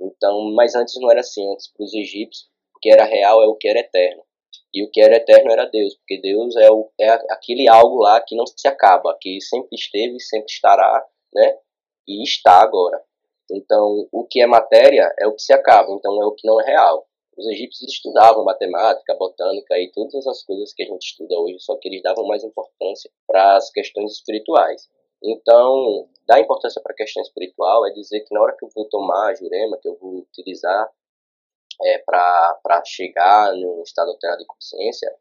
Então, 0.00 0.50
mas 0.54 0.74
antes 0.74 0.94
não 1.00 1.10
era 1.10 1.20
assim, 1.20 1.50
antes 1.52 1.68
para 1.68 1.84
os 1.84 1.94
egípcios, 1.94 2.48
o 2.74 2.78
que 2.80 2.90
era 2.90 3.04
real 3.04 3.42
é 3.42 3.46
o 3.46 3.54
que 3.54 3.68
era 3.68 3.80
eterno. 3.80 4.22
E 4.72 4.82
o 4.82 4.90
que 4.90 5.00
era 5.00 5.16
eterno 5.16 5.50
era 5.50 5.64
Deus, 5.64 5.94
porque 5.96 6.20
Deus 6.20 6.54
é, 6.56 6.70
o, 6.70 6.90
é 7.00 7.08
aquele 7.30 7.68
algo 7.68 7.96
lá 7.96 8.20
que 8.20 8.36
não 8.36 8.46
se 8.46 8.68
acaba, 8.68 9.16
que 9.20 9.40
sempre 9.40 9.74
esteve, 9.74 10.20
sempre 10.20 10.50
estará, 10.50 11.06
né? 11.34 11.58
E 12.06 12.22
está 12.22 12.60
agora. 12.62 13.02
Então, 13.50 14.08
o 14.10 14.24
que 14.24 14.40
é 14.40 14.46
matéria 14.46 15.12
é 15.18 15.26
o 15.26 15.34
que 15.34 15.42
se 15.42 15.52
acaba, 15.52 15.90
então 15.92 16.20
é 16.22 16.26
o 16.26 16.32
que 16.32 16.46
não 16.46 16.60
é 16.60 16.64
real. 16.64 17.06
Os 17.36 17.46
egípcios 17.48 17.92
estudavam 17.92 18.44
matemática, 18.44 19.14
botânica 19.14 19.78
e 19.78 19.90
todas 19.92 20.26
as 20.26 20.42
coisas 20.42 20.72
que 20.72 20.82
a 20.82 20.86
gente 20.86 21.02
estuda 21.02 21.38
hoje, 21.38 21.60
só 21.60 21.76
que 21.76 21.88
eles 21.88 22.02
davam 22.02 22.26
mais 22.26 22.42
importância 22.42 23.10
para 23.26 23.56
as 23.56 23.70
questões 23.70 24.12
espirituais. 24.12 24.88
Então, 25.22 26.08
dar 26.26 26.40
importância 26.40 26.80
para 26.82 26.92
a 26.92 26.96
questão 26.96 27.22
espiritual 27.22 27.86
é 27.86 27.92
dizer 27.92 28.20
que 28.20 28.34
na 28.34 28.40
hora 28.40 28.56
que 28.56 28.64
eu 28.64 28.70
vou 28.74 28.88
tomar 28.88 29.28
a 29.30 29.34
jurema, 29.34 29.78
que 29.80 29.88
eu 29.88 29.96
vou 29.98 30.18
utilizar 30.18 30.90
é, 31.82 31.98
para 31.98 32.82
chegar 32.84 33.52
num 33.54 33.82
estado 33.82 34.10
alterado 34.10 34.40
de 34.40 34.46
consciência, 34.46 35.14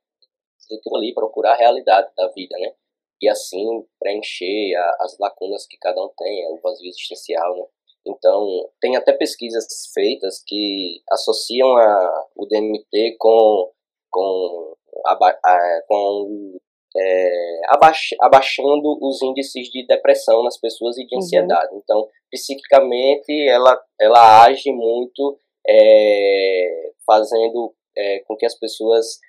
eu 0.69 0.77
estou 0.77 0.97
ali 0.97 1.13
procurar 1.13 1.53
a 1.53 1.57
realidade 1.57 2.09
da 2.15 2.27
vida, 2.29 2.57
né? 2.57 2.73
E 3.21 3.29
assim 3.29 3.85
preencher 3.99 4.75
a, 4.75 4.97
as 5.01 5.17
lacunas 5.19 5.65
que 5.67 5.77
cada 5.77 6.01
um 6.03 6.09
tem, 6.17 6.43
é 6.43 6.49
o 6.49 6.59
vazio 6.61 6.87
existencial, 6.87 7.55
né? 7.55 7.65
Então, 8.07 8.69
tem 8.79 8.95
até 8.95 9.11
pesquisas 9.13 9.65
feitas 9.93 10.43
que 10.45 11.01
associam 11.09 11.75
a, 11.75 12.25
o 12.35 12.45
DMT 12.45 13.15
com, 13.17 13.71
com, 14.11 14.75
a, 15.05 15.81
com 15.87 16.57
é, 16.95 17.61
abaix, 17.69 17.99
abaixando 18.21 18.97
os 19.01 19.21
índices 19.21 19.69
de 19.69 19.85
depressão 19.85 20.43
nas 20.43 20.57
pessoas 20.57 20.97
e 20.97 21.05
de 21.05 21.15
uhum. 21.15 21.21
ansiedade. 21.21 21.73
Uhum. 21.73 21.81
Então, 21.83 22.07
psiquicamente, 22.31 23.31
ela, 23.47 23.81
ela 23.99 24.43
age 24.43 24.71
muito 24.71 25.37
é, 25.67 26.91
fazendo 27.05 27.73
é, 27.97 28.19
com 28.27 28.35
que 28.35 28.45
as 28.45 28.57
pessoas 28.57 29.19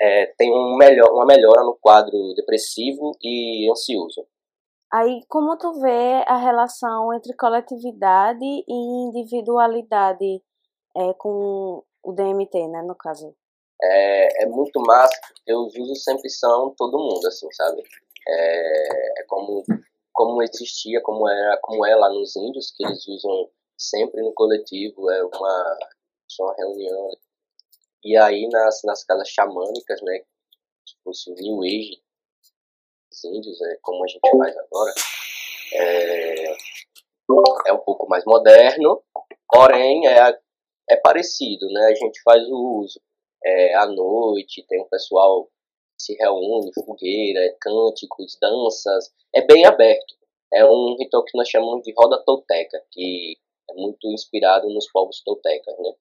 é, 0.00 0.26
tenham 0.38 0.56
um 0.56 0.76
melhor, 0.76 1.10
uma 1.10 1.24
melhora 1.24 1.62
no 1.64 1.76
quadro 1.80 2.34
depressivo 2.34 3.12
e 3.22 3.70
ansioso. 3.70 4.26
Aí, 4.96 5.20
como 5.28 5.58
tu 5.58 5.78
vê 5.82 6.24
a 6.26 6.38
relação 6.38 7.12
entre 7.12 7.34
coletividade 7.34 8.42
e 8.42 8.72
individualidade 9.06 10.42
é, 10.96 11.12
com 11.18 11.84
o 12.02 12.12
DMT, 12.14 12.66
né, 12.68 12.80
no 12.80 12.94
caso? 12.94 13.36
É, 13.82 14.44
é 14.44 14.46
muito 14.46 14.80
massa, 14.80 15.14
porque 15.20 15.52
os 15.52 15.76
usos 15.76 16.02
sempre 16.02 16.30
são 16.30 16.74
todo 16.78 16.96
mundo, 16.96 17.26
assim, 17.26 17.46
sabe? 17.52 17.82
É, 18.26 19.20
é 19.20 19.24
como, 19.28 19.62
como 20.14 20.42
existia, 20.42 21.02
como, 21.02 21.28
era, 21.28 21.58
como 21.60 21.84
é 21.84 21.94
lá 21.94 22.08
nos 22.08 22.34
índios, 22.34 22.72
que 22.74 22.82
eles 22.82 23.06
usam 23.06 23.50
sempre 23.76 24.22
no 24.22 24.32
coletivo, 24.32 25.10
é 25.10 25.22
uma, 25.24 25.78
uma 26.40 26.54
reunião. 26.54 27.10
E 28.02 28.16
aí 28.16 28.48
nas, 28.48 28.80
nas 28.82 29.04
casas 29.04 29.28
xamânicas, 29.28 30.00
né, 30.00 30.22
se 30.86 30.96
fosse 31.04 31.30
o 31.30 31.34
New 31.34 31.62
Age, 31.64 32.05
índios, 33.24 33.60
é, 33.62 33.78
como 33.82 34.04
a 34.04 34.08
gente 34.08 34.20
faz 34.38 34.56
agora, 34.56 34.94
é, 35.72 36.52
é 37.66 37.72
um 37.72 37.78
pouco 37.78 38.08
mais 38.08 38.24
moderno, 38.24 39.02
porém 39.48 40.06
é, 40.06 40.38
é 40.90 40.96
parecido, 40.96 41.66
né? 41.68 41.86
A 41.86 41.94
gente 41.94 42.20
faz 42.22 42.42
o 42.48 42.80
uso 42.80 43.00
é, 43.44 43.74
à 43.74 43.86
noite, 43.86 44.64
tem 44.68 44.80
um 44.80 44.88
pessoal 44.88 45.48
se 45.98 46.14
reúne, 46.14 46.70
fogueira, 46.74 47.56
cânticos, 47.60 48.36
danças, 48.40 49.12
é 49.34 49.42
bem 49.42 49.64
aberto. 49.64 50.14
É 50.52 50.64
um 50.64 50.96
ritual 50.98 51.24
que 51.24 51.36
nós 51.36 51.48
chamamos 51.48 51.82
de 51.82 51.92
roda 51.96 52.22
tolteca, 52.24 52.80
que 52.92 53.36
é 53.70 53.74
muito 53.74 54.08
inspirado 54.08 54.68
nos 54.68 54.90
povos 54.90 55.22
toltecas, 55.24 55.74
né? 55.78 55.92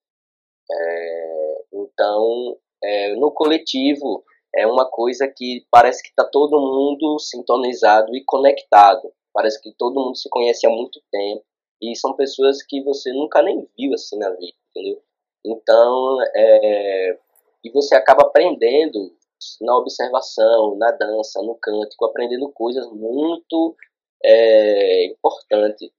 É, 0.71 1.63
então, 1.73 2.57
é, 2.83 3.15
no 3.15 3.31
coletivo, 3.31 4.23
é 4.55 4.65
uma 4.65 4.85
coisa 4.89 5.27
que 5.27 5.65
parece 5.69 6.01
que 6.01 6.09
está 6.09 6.23
todo 6.23 6.59
mundo 6.59 7.19
sintonizado 7.19 8.15
e 8.15 8.23
conectado. 8.23 9.11
Parece 9.33 9.61
que 9.61 9.73
todo 9.77 9.99
mundo 9.99 10.15
se 10.15 10.29
conhece 10.29 10.65
há 10.65 10.69
muito 10.69 11.01
tempo. 11.11 11.43
E 11.81 11.95
são 11.95 12.13
pessoas 12.13 12.63
que 12.63 12.81
você 12.81 13.11
nunca 13.11 13.41
nem 13.41 13.67
viu 13.77 13.93
assim 13.93 14.17
na 14.17 14.29
vida, 14.29 14.53
entendeu? 14.69 15.01
Então, 15.45 16.17
é, 16.35 17.17
e 17.63 17.69
você 17.69 17.95
acaba 17.95 18.23
aprendendo 18.23 19.13
na 19.61 19.75
observação, 19.77 20.75
na 20.77 20.91
dança, 20.91 21.41
no 21.41 21.55
cântico, 21.55 22.05
aprendendo 22.05 22.49
coisas 22.53 22.87
muito 22.91 23.75
é, 24.23 25.05
importantes 25.07 25.91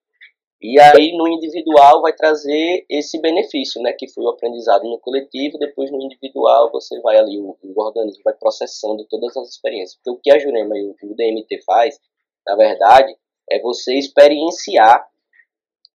e 0.68 0.80
aí 0.80 1.16
no 1.16 1.28
individual 1.28 2.02
vai 2.02 2.12
trazer 2.12 2.84
esse 2.90 3.20
benefício, 3.20 3.80
né, 3.80 3.92
que 3.92 4.08
foi 4.08 4.24
o 4.24 4.30
aprendizado 4.30 4.82
no 4.82 4.98
coletivo, 4.98 5.58
depois 5.58 5.92
no 5.92 6.02
individual 6.02 6.72
você 6.72 7.00
vai 7.02 7.16
ali, 7.16 7.38
o, 7.38 7.56
o 7.62 7.80
organismo 7.80 8.20
vai 8.24 8.34
processando 8.34 9.04
todas 9.04 9.36
as 9.36 9.50
experiências. 9.50 9.94
Porque 9.94 10.10
o 10.10 10.20
que 10.20 10.32
a 10.32 10.38
Jurema 10.40 10.76
e 10.76 10.82
o, 10.82 10.96
o 11.04 11.14
DMT 11.14 11.62
faz, 11.64 12.00
na 12.44 12.56
verdade, 12.56 13.16
é 13.48 13.60
você 13.60 13.94
experienciar 13.94 15.08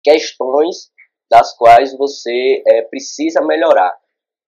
questões 0.01 0.89
das 1.29 1.53
quais 1.57 1.93
você 1.97 2.63
é, 2.65 2.81
precisa 2.83 3.41
melhorar. 3.41 3.93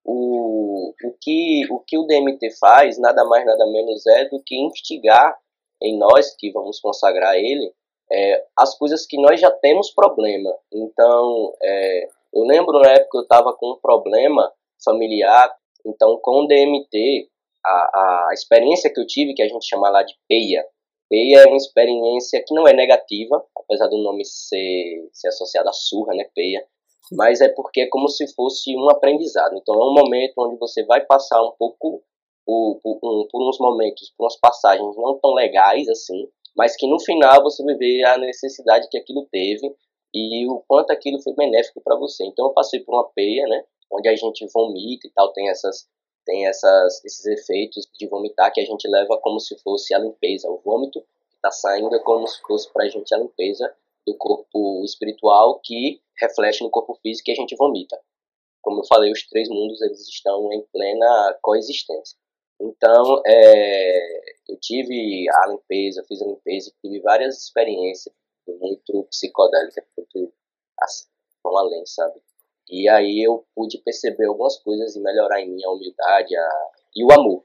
O, 0.06 0.94
o, 1.04 1.18
que, 1.20 1.68
o 1.70 1.80
que 1.80 1.98
o 1.98 2.06
DMT 2.06 2.50
faz, 2.62 2.98
nada 2.98 3.26
mais, 3.26 3.46
nada 3.46 3.66
menos 3.68 4.08
é 4.08 4.30
do 4.30 4.42
que 4.42 4.56
instigar 4.56 5.38
em 5.82 5.98
nós, 5.98 6.34
que 6.38 6.50
vamos 6.50 6.80
consagrar 6.80 7.36
ele, 7.36 7.74
é, 8.14 8.46
as 8.58 8.78
coisas 8.78 9.06
que 9.08 9.20
nós 9.20 9.40
já 9.40 9.50
temos 9.50 9.92
problema. 9.92 10.54
Então, 10.72 11.54
é, 11.62 12.08
eu 12.34 12.44
lembro 12.44 12.80
na 12.80 12.92
época 12.92 13.18
eu 13.18 13.24
estava 13.24 13.54
com 13.54 13.72
um 13.72 13.80
problema 13.82 14.52
familiar, 14.84 15.52
então 15.86 16.20
com 16.22 16.44
o 16.44 16.48
DMT, 16.48 17.28
a, 17.66 18.28
a 18.30 18.34
experiência 18.34 18.94
que 18.94 19.00
eu 19.00 19.08
tive, 19.08 19.34
que 19.34 19.42
a 19.42 19.48
gente 19.48 19.68
chama 19.68 19.90
lá 19.90 20.04
de 20.04 20.14
PEIA, 20.28 20.64
PEIA 21.10 21.42
é 21.42 21.48
uma 21.48 21.58
experiência 21.58 22.44
que 22.46 22.54
não 22.54 22.68
é 22.68 22.74
negativa, 22.74 23.44
apesar 23.58 23.88
do 23.88 23.98
nome 23.98 24.26
ser, 24.26 25.10
ser 25.12 25.28
associado 25.30 25.70
à 25.70 25.74
surra, 25.74 26.14
né, 26.16 26.28
PEIA, 26.36 26.66
mas 27.12 27.42
é 27.42 27.50
porque 27.50 27.82
é 27.82 27.88
como 27.88 28.08
se 28.10 28.34
fosse 28.34 28.76
um 28.76 28.90
aprendizado. 28.90 29.56
Então 29.56 29.76
é 29.76 29.86
um 29.86 29.94
momento 29.94 30.34
onde 30.40 30.58
você 30.58 30.84
vai 30.86 31.02
passar 31.02 31.42
um 31.44 31.52
pouco 31.52 32.04
por, 32.46 32.80
por, 32.82 33.00
um, 33.04 33.28
por 33.30 33.48
uns 33.48 33.60
momentos, 33.60 34.12
por 34.18 34.24
umas 34.24 34.38
passagens 34.38 34.96
não 34.98 35.20
tão 35.20 35.34
legais 35.34 35.88
assim, 35.88 36.28
mas 36.56 36.76
que 36.76 36.88
no 36.88 37.00
final 37.00 37.44
você 37.44 37.64
vai 37.64 37.76
ver 37.76 38.04
a 38.06 38.18
necessidade 38.18 38.88
que 38.90 38.98
aquilo 38.98 39.28
teve 39.32 39.74
e 40.14 40.48
o 40.48 40.64
quanto 40.68 40.92
aquilo 40.92 41.22
foi 41.22 41.34
benéfico 41.34 41.82
para 41.82 41.96
você. 41.96 42.26
Então 42.26 42.46
eu 42.48 42.54
passei 42.54 42.80
por 42.82 42.94
uma 42.94 43.10
peia, 43.10 43.48
né, 43.48 43.64
onde 43.92 44.08
a 44.08 44.16
gente 44.16 44.46
vomita 44.54 45.08
e 45.08 45.12
tal, 45.12 45.32
tem 45.34 45.50
essas 45.50 45.88
tem 46.26 46.48
essas 46.48 47.04
esses 47.04 47.26
efeitos 47.26 47.88
de 48.00 48.08
vomitar 48.08 48.52
que 48.54 48.62
a 48.62 48.66
gente 48.66 48.88
leva 48.88 49.20
como 49.22 49.40
se 49.40 49.58
fosse 49.62 49.94
a 49.94 50.00
limpeza, 50.00 50.50
o 50.50 50.58
vômito 50.64 51.04
está 51.36 51.52
saindo 51.52 51.94
é 51.94 52.00
como 52.00 52.26
se 52.26 52.40
fosse 52.42 52.72
para 52.72 52.86
a 52.86 52.90
gente 52.90 53.14
a 53.14 53.18
limpeza 53.18 53.74
do 54.08 54.16
corpo 54.16 54.84
espiritual 54.86 55.60
que 55.64 56.02
reflete 56.20 56.64
no 56.64 56.70
corpo 56.70 56.98
físico 57.02 57.30
e 57.30 57.34
a 57.34 57.36
gente 57.36 57.56
vomita. 57.56 58.00
Como 58.62 58.80
eu 58.80 58.86
falei, 58.86 59.12
os 59.12 59.28
três 59.28 59.50
mundos 59.50 59.82
eles 59.82 60.08
estão 60.08 60.52
em 60.54 60.62
plena 60.72 61.38
coexistência. 61.42 62.18
Então, 62.64 63.22
é, 63.28 64.32
eu 64.48 64.58
tive 64.62 65.30
a 65.30 65.48
limpeza, 65.48 66.06
fiz 66.08 66.22
a 66.22 66.26
limpeza, 66.26 66.74
tive 66.82 67.02
várias 67.02 67.44
experiências 67.44 68.16
muito 68.48 69.04
psicodélicas, 69.10 69.84
muito 69.98 70.34
assim, 70.80 71.08
além, 71.44 71.86
sabe? 71.86 72.22
E 72.70 72.88
aí 72.88 73.22
eu 73.22 73.46
pude 73.54 73.80
perceber 73.80 74.28
algumas 74.28 74.58
coisas 74.60 74.96
e 74.96 75.02
melhorar 75.02 75.42
em 75.42 75.50
mim 75.50 75.64
a 75.66 75.72
humildade 75.72 76.36
a, 76.38 76.72
e 76.96 77.04
o 77.04 77.12
amor. 77.12 77.44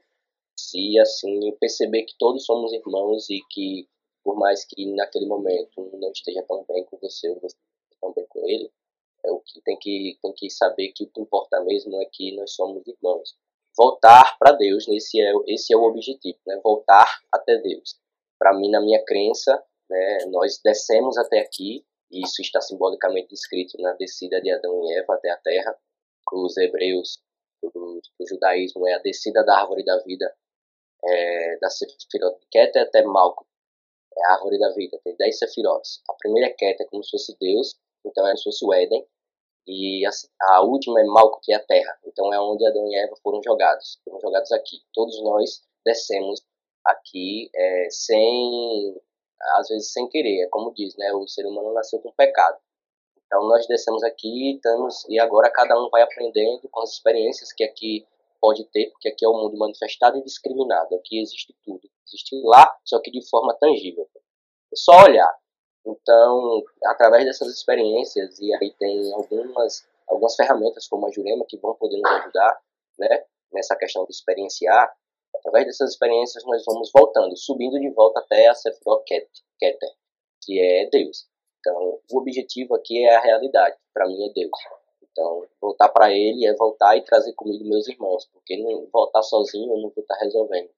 Se, 0.57 0.97
assim, 0.99 1.51
perceber 1.59 2.03
que 2.03 2.17
todos 2.17 2.45
somos 2.45 2.71
irmãos 2.71 3.29
e 3.29 3.41
que, 3.49 3.89
por 4.23 4.37
mais 4.37 4.63
que 4.63 4.85
naquele 4.93 5.25
momento 5.25 5.81
um 5.81 5.99
não 5.99 6.11
esteja 6.11 6.43
tão 6.43 6.63
bem 6.65 6.85
com 6.85 6.97
você 6.97 7.27
ou 7.29 7.35
você 7.41 7.57
esteja 7.57 7.99
tão 7.99 8.13
bem 8.13 8.25
com 8.29 8.47
ele, 8.47 8.71
é 9.25 9.31
o 9.31 9.41
que 9.41 9.61
tem 9.61 9.77
que, 9.77 10.17
tem 10.21 10.33
que 10.33 10.49
saber 10.49 10.93
que 10.93 11.03
o 11.03 11.07
que 11.07 11.21
importa 11.21 11.61
mesmo 11.65 12.01
é 12.01 12.05
que 12.05 12.33
nós 12.37 12.53
somos 12.53 12.87
irmãos 12.87 13.35
voltar 13.79 14.37
para 14.37 14.51
Deus, 14.51 14.85
esse 14.89 15.21
é, 15.21 15.31
esse 15.47 15.73
é 15.73 15.77
o 15.77 15.83
objetivo, 15.83 16.37
né? 16.45 16.59
voltar 16.61 17.07
até 17.31 17.57
Deus. 17.59 17.97
Para 18.37 18.53
mim, 18.53 18.69
na 18.69 18.81
minha 18.81 19.01
crença, 19.05 19.63
né, 19.89 20.17
nós 20.27 20.59
descemos 20.61 21.17
até 21.17 21.39
aqui, 21.39 21.85
e 22.11 22.21
isso 22.21 22.41
está 22.41 22.59
simbolicamente 22.59 23.29
descrito 23.29 23.81
na 23.81 23.93
descida 23.93 24.41
de 24.41 24.51
Adão 24.51 24.83
e 24.83 24.93
Eva 24.97 25.13
até 25.13 25.29
a 25.29 25.37
terra. 25.37 25.77
Os 26.33 26.57
hebreus, 26.57 27.19
o 27.63 28.01
judaísmo, 28.27 28.85
é 28.85 28.95
a 28.95 28.99
descida 28.99 29.43
da 29.45 29.59
árvore 29.59 29.85
da 29.85 29.97
vida, 30.03 30.33
é, 31.05 31.57
da 31.59 31.69
Sefirot 31.69 32.37
Keter 32.51 32.83
até 32.83 33.01
Malco. 33.03 33.47
é 34.17 34.25
a 34.25 34.33
árvore 34.33 34.59
da 34.59 34.73
vida, 34.73 34.99
tem 35.03 35.15
10 35.15 35.39
sefirotes. 35.39 36.01
A 36.09 36.13
primeira 36.15 36.49
é 36.49 36.53
Ket, 36.53 36.81
é 36.81 36.85
como 36.85 37.03
se 37.03 37.11
fosse 37.11 37.37
Deus, 37.39 37.79
então 38.05 38.25
é 38.25 38.31
como 38.31 38.37
se 38.37 38.43
fosse 38.43 38.65
o 38.65 38.73
Éden. 38.73 39.07
E 39.67 40.05
a, 40.05 40.09
a 40.55 40.61
última 40.61 40.99
é 40.99 41.03
Malco, 41.03 41.39
que 41.43 41.53
é 41.53 41.55
a 41.55 41.63
terra. 41.63 41.97
Então 42.05 42.33
é 42.33 42.39
onde 42.39 42.65
Adão 42.65 42.87
e 42.87 42.95
Eva 42.95 43.15
foram 43.21 43.41
jogados. 43.43 43.99
Foram 44.03 44.19
jogados 44.19 44.51
aqui. 44.51 44.77
Todos 44.93 45.21
nós 45.23 45.61
descemos 45.85 46.41
aqui 46.85 47.49
é, 47.55 47.87
sem, 47.89 48.95
às 49.57 49.67
vezes 49.67 49.91
sem 49.91 50.07
querer. 50.09 50.43
É 50.45 50.49
como 50.49 50.73
diz, 50.73 50.95
né? 50.97 51.13
O 51.13 51.27
ser 51.27 51.45
humano 51.45 51.73
nasceu 51.73 51.99
com 51.99 52.11
pecado. 52.11 52.57
Então 53.25 53.47
nós 53.47 53.67
descemos 53.67 54.03
aqui 54.03 54.55
estamos, 54.55 55.05
e 55.07 55.19
agora 55.19 55.51
cada 55.51 55.79
um 55.79 55.87
vai 55.91 56.01
aprendendo 56.01 56.67
com 56.71 56.81
as 56.81 56.93
experiências 56.93 57.53
que 57.53 57.63
aqui 57.63 58.07
pode 58.41 58.63
ter, 58.71 58.89
porque 58.91 59.09
aqui 59.09 59.23
é 59.23 59.29
o 59.29 59.33
mundo 59.33 59.57
manifestado 59.57 60.17
e 60.17 60.23
discriminado. 60.23 60.95
Aqui 60.95 61.19
existe 61.19 61.55
tudo. 61.63 61.87
Existe 62.07 62.41
lá, 62.43 62.75
só 62.83 62.99
que 62.99 63.11
de 63.11 63.27
forma 63.29 63.55
tangível. 63.59 64.09
É 64.15 64.75
só 64.75 65.03
olhar. 65.03 65.31
Então, 65.89 66.63
através 66.85 67.25
dessas 67.25 67.47
experiências, 67.47 68.39
e 68.39 68.53
aí 68.55 68.71
tem 68.77 69.13
algumas, 69.13 69.87
algumas 70.07 70.35
ferramentas 70.35 70.87
como 70.87 71.07
a 71.07 71.11
Jurema 71.11 71.45
que 71.47 71.57
vão 71.57 71.75
poder 71.75 71.97
nos 71.97 72.11
ajudar 72.11 72.59
né, 72.97 73.25
nessa 73.51 73.75
questão 73.75 74.05
de 74.05 74.11
experienciar, 74.11 74.93
através 75.35 75.65
dessas 75.65 75.91
experiências 75.91 76.43
nós 76.45 76.63
vamos 76.65 76.91
voltando, 76.93 77.35
subindo 77.37 77.79
de 77.79 77.89
volta 77.89 78.19
até 78.19 78.47
a 78.47 78.53
Sephiroth 78.53 79.03
Keter, 79.05 79.89
que 80.43 80.59
é 80.59 80.89
Deus. 80.89 81.27
Então, 81.59 81.99
o 82.11 82.17
objetivo 82.17 82.75
aqui 82.75 83.03
é 83.05 83.15
a 83.15 83.21
realidade, 83.21 83.75
para 83.93 84.07
mim 84.07 84.29
é 84.29 84.33
Deus. 84.33 84.51
Então, 85.11 85.45
voltar 85.59 85.89
para 85.89 86.11
Ele 86.11 86.45
é 86.45 86.55
voltar 86.55 86.95
e 86.95 87.03
trazer 87.03 87.33
comigo 87.33 87.67
meus 87.67 87.87
irmãos, 87.87 88.25
porque 88.31 88.57
não, 88.57 88.87
voltar 88.91 89.21
sozinho 89.21 89.73
eu 89.73 89.81
não 89.81 89.89
vou 89.89 90.01
estar 90.01 90.15
resolvendo. 90.15 90.69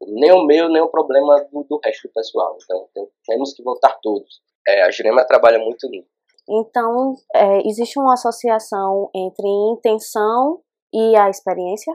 Nem 0.00 0.32
o 0.32 0.44
meu, 0.44 0.68
nem 0.68 0.82
o 0.82 0.88
problema 0.88 1.42
do, 1.50 1.64
do 1.64 1.80
resto 1.82 2.06
do 2.06 2.12
pessoal. 2.12 2.58
Então, 2.62 2.88
temos 3.24 3.54
que 3.54 3.62
voltar 3.62 3.98
todos. 4.02 4.42
É, 4.66 4.82
a 4.82 4.90
Jurema 4.90 5.26
trabalha 5.26 5.58
muito 5.58 5.88
nisso. 5.88 6.08
Então, 6.48 7.16
é, 7.34 7.66
existe 7.66 7.98
uma 7.98 8.14
associação 8.14 9.10
entre 9.14 9.46
intenção 9.72 10.62
e 10.92 11.16
a 11.16 11.28
experiência? 11.28 11.92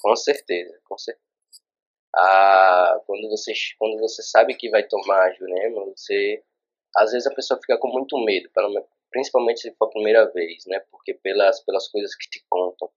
Com 0.00 0.14
certeza, 0.14 0.78
com 0.84 0.96
certeza. 0.96 1.26
Ah, 2.16 3.00
quando, 3.06 3.28
você, 3.28 3.52
quando 3.78 3.98
você 3.98 4.22
sabe 4.22 4.54
que 4.54 4.70
vai 4.70 4.86
tomar 4.86 5.24
a 5.24 5.32
Jurema, 5.32 5.84
você 5.86 6.42
às 6.96 7.12
vezes 7.12 7.26
a 7.26 7.34
pessoa 7.34 7.60
fica 7.60 7.78
com 7.78 7.88
muito 7.88 8.18
medo, 8.24 8.48
principalmente 9.10 9.60
se 9.60 9.74
for 9.74 9.86
a 9.86 9.90
primeira 9.90 10.30
vez, 10.32 10.64
né? 10.66 10.80
Porque 10.90 11.14
pelas, 11.14 11.60
pelas 11.64 11.88
coisas 11.88 12.14
que 12.14 12.28
te 12.28 12.44
contam, 12.48 12.90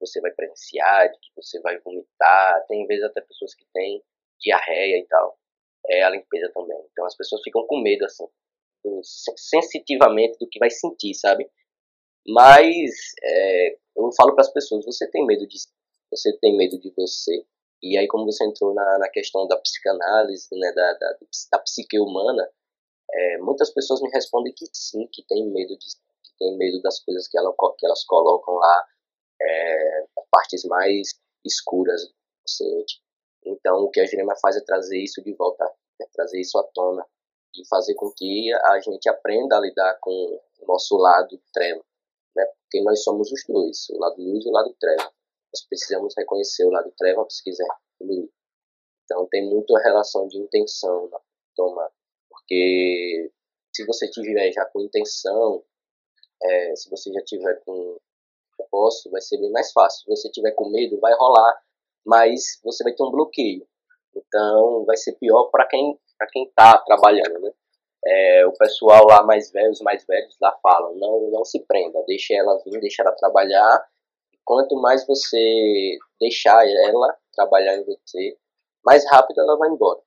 você 0.00 0.20
vai 0.20 0.30
presenciar, 0.30 1.10
de 1.10 1.18
que 1.18 1.30
você 1.36 1.60
vai 1.60 1.78
vomitar, 1.78 2.64
tem 2.66 2.86
vezes 2.86 3.04
até 3.04 3.20
pessoas 3.20 3.54
que 3.54 3.64
têm 3.72 4.02
diarreia 4.40 4.98
e 4.98 5.06
tal. 5.06 5.37
É 5.90 6.02
a 6.02 6.10
limpeza 6.10 6.50
também. 6.52 6.78
Então 6.92 7.04
as 7.06 7.16
pessoas 7.16 7.42
ficam 7.42 7.66
com 7.66 7.80
medo, 7.80 8.04
assim, 8.04 8.26
do, 8.84 9.00
sensitivamente 9.02 10.38
do 10.38 10.48
que 10.48 10.58
vai 10.58 10.70
sentir, 10.70 11.14
sabe? 11.14 11.50
Mas 12.26 12.90
é, 13.22 13.76
eu 13.96 14.10
falo 14.16 14.34
para 14.34 14.42
as 14.42 14.52
pessoas: 14.52 14.84
você 14.84 15.10
tem 15.10 15.24
medo 15.24 15.46
de 15.46 15.56
você 16.10 16.36
tem 16.38 16.56
medo 16.56 16.78
de 16.78 16.90
você. 16.96 17.44
E 17.82 17.96
aí, 17.96 18.08
como 18.08 18.24
você 18.24 18.44
entrou 18.44 18.74
na, 18.74 18.98
na 18.98 19.08
questão 19.08 19.46
da 19.46 19.56
psicanálise, 19.58 20.48
né, 20.52 20.72
da, 20.72 20.94
da, 20.94 21.18
da 21.52 21.58
psique 21.60 21.98
humana, 22.00 22.50
é, 23.10 23.38
muitas 23.38 23.70
pessoas 23.70 24.00
me 24.02 24.10
respondem 24.10 24.52
que 24.52 24.66
sim, 24.72 25.06
que 25.12 25.22
tem 25.26 25.46
medo 25.50 25.76
de, 25.78 25.86
que 26.24 26.36
tem 26.38 26.56
medo 26.56 26.82
das 26.82 26.98
coisas 27.04 27.28
que, 27.28 27.38
ela, 27.38 27.54
que 27.78 27.86
elas 27.86 28.04
colocam 28.04 28.54
lá, 28.54 28.84
é, 29.40 30.06
partes 30.30 30.64
mais 30.64 31.20
escuras 31.44 32.02
do 32.08 32.14
paciente. 32.42 33.00
Então, 33.48 33.76
o 33.84 33.90
que 33.90 34.00
a 34.00 34.06
Jurema 34.06 34.34
faz 34.40 34.56
é 34.56 34.60
trazer 34.60 34.98
isso 34.98 35.22
de 35.22 35.32
volta, 35.34 35.64
é 36.00 36.06
trazer 36.12 36.40
isso 36.40 36.58
à 36.58 36.62
tona 36.74 37.04
e 37.54 37.66
fazer 37.68 37.94
com 37.94 38.12
que 38.14 38.52
a 38.52 38.80
gente 38.80 39.08
aprenda 39.08 39.56
a 39.56 39.60
lidar 39.60 39.98
com 40.00 40.10
o 40.10 40.66
nosso 40.66 40.96
lado 40.96 41.40
treva, 41.52 41.82
né? 42.36 42.44
Porque 42.62 42.82
nós 42.82 43.02
somos 43.02 43.32
os 43.32 43.42
dois, 43.48 43.88
o 43.90 43.98
lado 43.98 44.16
luz 44.18 44.44
e 44.44 44.48
o 44.48 44.52
lado 44.52 44.74
treva. 44.78 45.10
Nós 45.52 45.66
precisamos 45.66 46.14
reconhecer 46.16 46.64
o 46.64 46.70
lado 46.70 46.92
treva 46.96 47.24
se 47.28 47.42
quiser 47.42 47.66
Então, 49.04 49.26
tem 49.30 49.48
muito 49.48 49.74
a 49.76 49.80
relação 49.80 50.28
de 50.28 50.38
intenção 50.38 51.08
na 51.08 51.18
toma 51.56 51.90
porque 52.48 53.30
se 53.74 53.84
você 53.84 54.08
tiver 54.10 54.50
já 54.52 54.64
com 54.66 54.80
intenção, 54.80 55.62
é, 56.42 56.76
se 56.76 56.88
você 56.88 57.12
já 57.12 57.22
tiver 57.22 57.62
com 57.64 57.98
propósito, 58.56 59.10
vai 59.10 59.20
ser 59.20 59.38
bem 59.38 59.50
mais 59.50 59.70
fácil. 59.72 60.00
Se 60.00 60.06
você 60.08 60.30
tiver 60.30 60.52
com 60.52 60.70
medo, 60.70 60.98
vai 60.98 61.14
rolar, 61.14 61.62
mas 62.08 62.58
você 62.64 62.82
vai 62.82 62.94
ter 62.94 63.04
um 63.04 63.10
bloqueio. 63.10 63.66
Então, 64.16 64.84
vai 64.86 64.96
ser 64.96 65.12
pior 65.20 65.50
para 65.50 65.66
quem 65.66 65.96
para 66.18 66.26
quem 66.32 66.44
está 66.46 66.76
trabalhando, 66.78 67.38
né? 67.40 67.52
É, 68.04 68.46
o 68.46 68.52
pessoal 68.54 69.06
lá 69.06 69.22
mais 69.22 69.52
velho, 69.52 69.70
os 69.70 69.80
mais 69.82 70.04
velhos 70.04 70.36
lá 70.40 70.56
falam, 70.60 70.96
não, 70.96 71.30
não 71.30 71.44
se 71.44 71.64
prenda, 71.64 72.02
deixe 72.08 72.34
ela 72.34 72.60
vir, 72.64 72.80
deixe 72.80 73.00
ela 73.00 73.12
trabalhar. 73.12 73.86
Quanto 74.44 74.74
mais 74.80 75.06
você 75.06 75.96
deixar 76.20 76.66
ela 76.66 77.16
trabalhar 77.36 77.76
em 77.76 77.84
você, 77.84 78.36
mais 78.84 79.08
rápido 79.08 79.40
ela 79.40 79.56
vai 79.56 79.68
embora. 79.68 80.00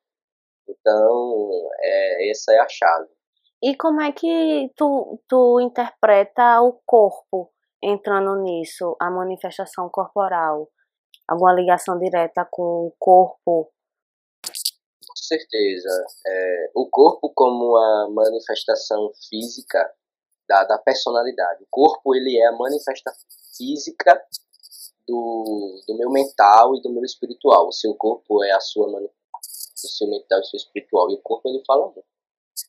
Então, 0.67 1.49
é, 1.79 2.29
essa 2.29 2.51
é 2.53 2.59
a 2.59 2.67
chave. 2.67 3.09
E 3.63 3.77
como 3.77 4.01
é 4.01 4.11
que 4.11 4.69
tu, 4.75 5.21
tu 5.29 5.61
interpreta 5.61 6.61
o 6.61 6.81
corpo 6.85 7.51
entrando 7.81 8.35
nisso, 8.41 8.97
a 8.99 9.09
manifestação 9.09 9.87
corporal? 9.89 10.67
Alguma 11.31 11.53
ligação 11.53 11.97
direta 11.97 12.45
com 12.51 12.87
o 12.87 12.93
corpo? 12.99 13.71
Com 14.43 15.15
certeza. 15.15 16.05
É, 16.27 16.71
o 16.75 16.89
corpo 16.89 17.31
como 17.33 17.77
a 17.77 18.09
manifestação 18.09 19.13
física 19.29 19.79
da, 20.45 20.65
da 20.65 20.77
personalidade. 20.77 21.63
O 21.63 21.67
corpo 21.71 22.13
ele 22.13 22.37
é 22.37 22.47
a 22.47 22.51
manifestação 22.51 23.29
física 23.55 24.21
do, 25.07 25.81
do 25.87 25.97
meu 25.97 26.09
mental 26.09 26.75
e 26.75 26.81
do 26.81 26.91
meu 26.91 27.05
espiritual. 27.05 27.69
O 27.69 27.71
seu 27.71 27.95
corpo 27.95 28.43
é 28.43 28.51
a 28.51 28.59
sua 28.59 28.91
manifestação 28.91 29.21
o 29.85 29.87
seu 29.87 30.07
mental 30.09 30.39
e 30.39 30.41
o 30.41 30.45
seu 30.45 30.57
espiritual. 30.57 31.09
E 31.11 31.13
o 31.13 31.21
corpo 31.21 31.47
ele 31.47 31.63
fala 31.65 31.85
muito. 31.85 32.03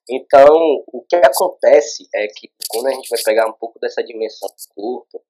Então, 0.09 0.85
o 0.87 1.03
que 1.03 1.17
acontece 1.17 2.09
é 2.15 2.29
que 2.29 2.49
quando 2.69 2.87
a 2.87 2.93
gente 2.93 3.09
vai 3.09 3.21
pegar 3.25 3.49
um 3.49 3.53
pouco 3.53 3.81
dessa 3.81 4.05
dimensão 4.05 4.49
do 4.49 4.75
corpo, 4.75 5.21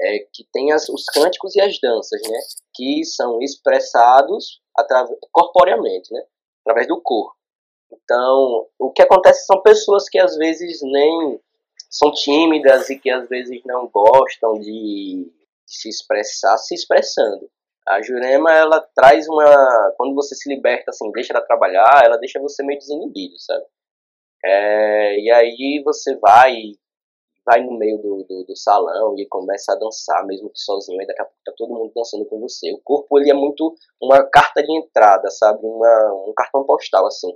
é 0.00 0.18
que 0.32 0.44
tem 0.52 0.72
as, 0.72 0.88
os 0.88 1.04
cânticos 1.06 1.54
e 1.56 1.60
as 1.60 1.78
danças, 1.80 2.20
né? 2.28 2.38
Que 2.74 3.04
são 3.04 3.40
expressados 3.40 4.60
corporeamente, 5.32 6.12
né? 6.12 6.22
Através 6.64 6.86
do 6.86 7.00
corpo. 7.00 7.34
Então, 7.92 8.66
o 8.78 8.90
que 8.92 9.02
acontece 9.02 9.46
são 9.46 9.62
pessoas 9.62 10.08
que 10.08 10.18
às 10.18 10.36
vezes 10.36 10.80
nem 10.82 11.40
são 11.90 12.12
tímidas 12.12 12.90
e 12.90 12.98
que 12.98 13.10
às 13.10 13.28
vezes 13.28 13.62
não 13.64 13.88
gostam 13.88 14.54
de, 14.54 15.32
se 15.66 15.88
expressar, 15.88 16.56
se 16.58 16.74
expressando. 16.74 17.50
A 17.86 18.00
Jurema, 18.02 18.52
ela 18.52 18.80
traz 18.94 19.28
uma. 19.28 19.92
Quando 19.96 20.14
você 20.14 20.34
se 20.34 20.48
liberta, 20.48 20.90
assim, 20.90 21.10
deixa 21.12 21.32
ela 21.32 21.44
trabalhar, 21.44 22.02
ela 22.04 22.16
deixa 22.16 22.40
você 22.40 22.64
meio 22.64 22.78
desinibido, 22.78 23.38
sabe? 23.38 23.64
É, 24.44 25.20
e 25.20 25.30
aí 25.30 25.82
você 25.84 26.16
vai 26.16 26.72
vai 27.46 27.62
no 27.62 27.78
meio 27.78 27.96
do, 27.98 28.24
do, 28.24 28.44
do, 28.44 28.56
salão 28.56 29.14
e 29.16 29.26
começa 29.28 29.72
a 29.72 29.76
dançar, 29.76 30.26
mesmo 30.26 30.50
que 30.50 30.58
sozinho, 30.58 31.00
e 31.00 31.06
daqui 31.06 31.22
a 31.22 31.24
pouco 31.24 31.40
tá 31.44 31.52
todo 31.56 31.72
mundo 31.72 31.92
dançando 31.94 32.26
com 32.26 32.40
você. 32.40 32.72
O 32.72 32.80
corpo, 32.82 33.18
ele 33.18 33.30
é 33.30 33.34
muito 33.34 33.74
uma 34.02 34.22
carta 34.24 34.62
de 34.62 34.76
entrada, 34.76 35.30
sabe? 35.30 35.60
Uma, 35.62 36.24
um 36.28 36.34
cartão 36.34 36.64
postal, 36.64 37.06
assim. 37.06 37.32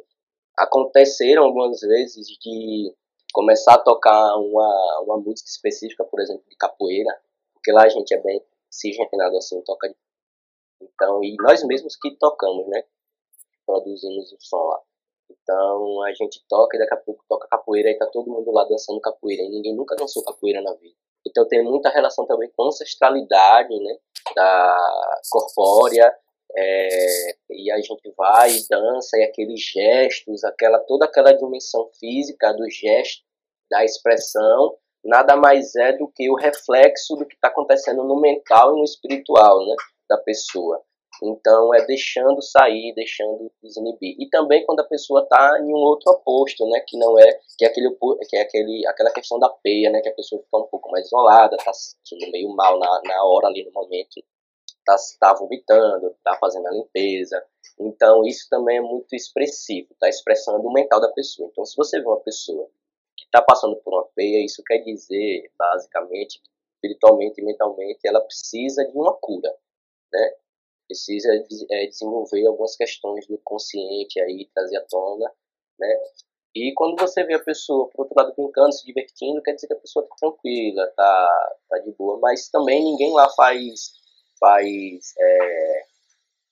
Aconteceram 0.58 1.44
algumas 1.44 1.80
vezes 1.80 2.26
de 2.26 2.94
começar 3.32 3.74
a 3.74 3.78
tocar 3.78 4.36
uma, 4.36 5.00
uma 5.04 5.18
música 5.18 5.48
específica, 5.48 6.04
por 6.04 6.20
exemplo, 6.20 6.42
de 6.48 6.56
capoeira, 6.56 7.16
porque 7.54 7.70
lá 7.70 7.84
a 7.84 7.88
gente 7.88 8.12
é 8.12 8.20
bem 8.20 8.42
cisgenado, 8.68 9.36
assim, 9.36 9.62
toca 9.62 9.88
então, 10.82 11.22
e 11.22 11.36
nós 11.40 11.62
mesmos 11.64 11.96
que 11.96 12.10
tocamos, 12.16 12.66
né? 12.68 12.82
Produzimos 13.66 14.32
o 14.32 14.36
som 14.40 14.56
lá. 14.56 14.80
Então, 15.30 16.02
a 16.02 16.12
gente 16.12 16.42
toca 16.48 16.76
e 16.76 16.80
daqui 16.80 16.94
a 16.94 16.96
pouco 16.96 17.24
toca 17.28 17.48
capoeira 17.48 17.90
e 17.90 17.98
tá 17.98 18.06
todo 18.06 18.30
mundo 18.30 18.50
lá 18.50 18.64
dançando 18.64 19.00
capoeira. 19.00 19.42
E 19.42 19.50
ninguém 19.50 19.74
nunca 19.74 19.96
dançou 19.96 20.24
capoeira 20.24 20.60
na 20.60 20.72
vida. 20.74 20.94
Então, 21.26 21.46
tem 21.46 21.62
muita 21.62 21.90
relação 21.90 22.26
também 22.26 22.50
com 22.56 22.66
ancestralidade, 22.66 23.78
né? 23.78 23.96
Da 24.34 24.76
corpórea. 25.30 26.14
É, 26.56 27.36
e 27.50 27.70
a 27.70 27.76
gente 27.76 28.12
vai 28.16 28.50
e 28.50 28.66
dança 28.68 29.16
e 29.16 29.22
aqueles 29.22 29.60
gestos, 29.60 30.42
aquela 30.42 30.80
toda 30.80 31.04
aquela 31.04 31.32
dimensão 31.32 31.88
física 31.98 32.52
do 32.52 32.68
gesto, 32.68 33.22
da 33.70 33.84
expressão, 33.84 34.76
nada 35.04 35.36
mais 35.36 35.76
é 35.76 35.92
do 35.92 36.08
que 36.08 36.28
o 36.28 36.34
reflexo 36.34 37.14
do 37.14 37.24
que 37.24 37.34
está 37.34 37.48
acontecendo 37.48 38.02
no 38.02 38.20
mental 38.20 38.74
e 38.74 38.78
no 38.78 38.84
espiritual, 38.84 39.64
né? 39.64 39.76
da 40.10 40.18
pessoa. 40.18 40.82
Então 41.22 41.74
é 41.74 41.84
deixando 41.86 42.40
sair, 42.42 42.94
deixando 42.94 43.50
desinibir. 43.62 44.16
E 44.18 44.28
também 44.28 44.64
quando 44.64 44.80
a 44.80 44.84
pessoa 44.84 45.22
está 45.22 45.58
em 45.60 45.72
um 45.72 45.78
outro 45.78 46.12
oposto, 46.12 46.66
né, 46.68 46.80
que 46.86 46.98
não 46.98 47.18
é 47.18 47.38
que 47.58 47.64
é 47.64 47.68
aquele 47.68 47.96
que 48.28 48.36
é 48.36 48.42
aquele 48.42 48.86
aquela 48.86 49.10
questão 49.12 49.38
da 49.38 49.48
peia, 49.48 49.90
né, 49.90 50.00
que 50.00 50.08
a 50.08 50.14
pessoa 50.14 50.42
fica 50.42 50.58
um 50.58 50.66
pouco 50.66 50.90
mais 50.90 51.06
isolada, 51.06 51.56
está 51.56 51.72
se 51.72 51.96
sentindo 52.04 52.30
meio 52.32 52.48
mal 52.54 52.78
na, 52.78 53.00
na 53.04 53.24
hora 53.24 53.48
ali 53.48 53.64
no 53.64 53.72
momento, 53.72 54.22
está 54.80 54.96
tá 55.20 55.34
vomitando, 55.34 56.08
está 56.08 56.36
fazendo 56.36 56.66
a 56.66 56.72
limpeza. 56.72 57.44
Então, 57.78 58.24
isso 58.24 58.46
também 58.50 58.78
é 58.78 58.80
muito 58.80 59.14
expressivo, 59.14 59.88
está 59.92 60.08
expressando 60.08 60.66
o 60.66 60.72
mental 60.72 61.00
da 61.00 61.08
pessoa. 61.12 61.48
Então, 61.50 61.64
se 61.64 61.76
você 61.76 61.98
vê 62.00 62.06
uma 62.06 62.20
pessoa 62.20 62.68
que 63.16 63.24
está 63.24 63.42
passando 63.42 63.76
por 63.76 63.94
uma 63.94 64.06
peia, 64.14 64.44
isso 64.44 64.62
quer 64.64 64.78
dizer, 64.78 65.50
basicamente, 65.58 66.40
espiritualmente 66.74 67.40
e 67.40 67.44
mentalmente, 67.44 68.00
ela 68.04 68.20
precisa 68.20 68.84
de 68.84 68.96
uma 68.96 69.14
cura, 69.14 69.54
né? 70.12 70.34
Precisa 70.90 71.28
é, 71.70 71.86
desenvolver 71.86 72.44
algumas 72.46 72.74
questões 72.74 73.24
do 73.28 73.38
consciente 73.44 74.20
aí, 74.20 74.50
trazer 74.52 74.78
à 74.78 74.84
tona, 74.86 75.30
né? 75.78 75.88
E 76.52 76.74
quando 76.74 77.00
você 77.00 77.22
vê 77.22 77.34
a 77.34 77.44
pessoa, 77.44 77.88
por 77.90 78.02
outro 78.02 78.14
lado, 78.16 78.34
brincando, 78.34 78.72
se 78.72 78.84
divertindo, 78.84 79.40
quer 79.40 79.54
dizer 79.54 79.68
que 79.68 79.74
a 79.74 79.78
pessoa 79.78 80.04
está 80.04 80.16
tranquila, 80.16 80.84
tá, 80.96 81.56
tá 81.68 81.78
de 81.78 81.92
boa. 81.92 82.18
Mas 82.18 82.48
também 82.48 82.82
ninguém 82.82 83.12
lá 83.12 83.28
faz. 83.30 83.92
faz 84.40 85.14
é, 85.16 85.84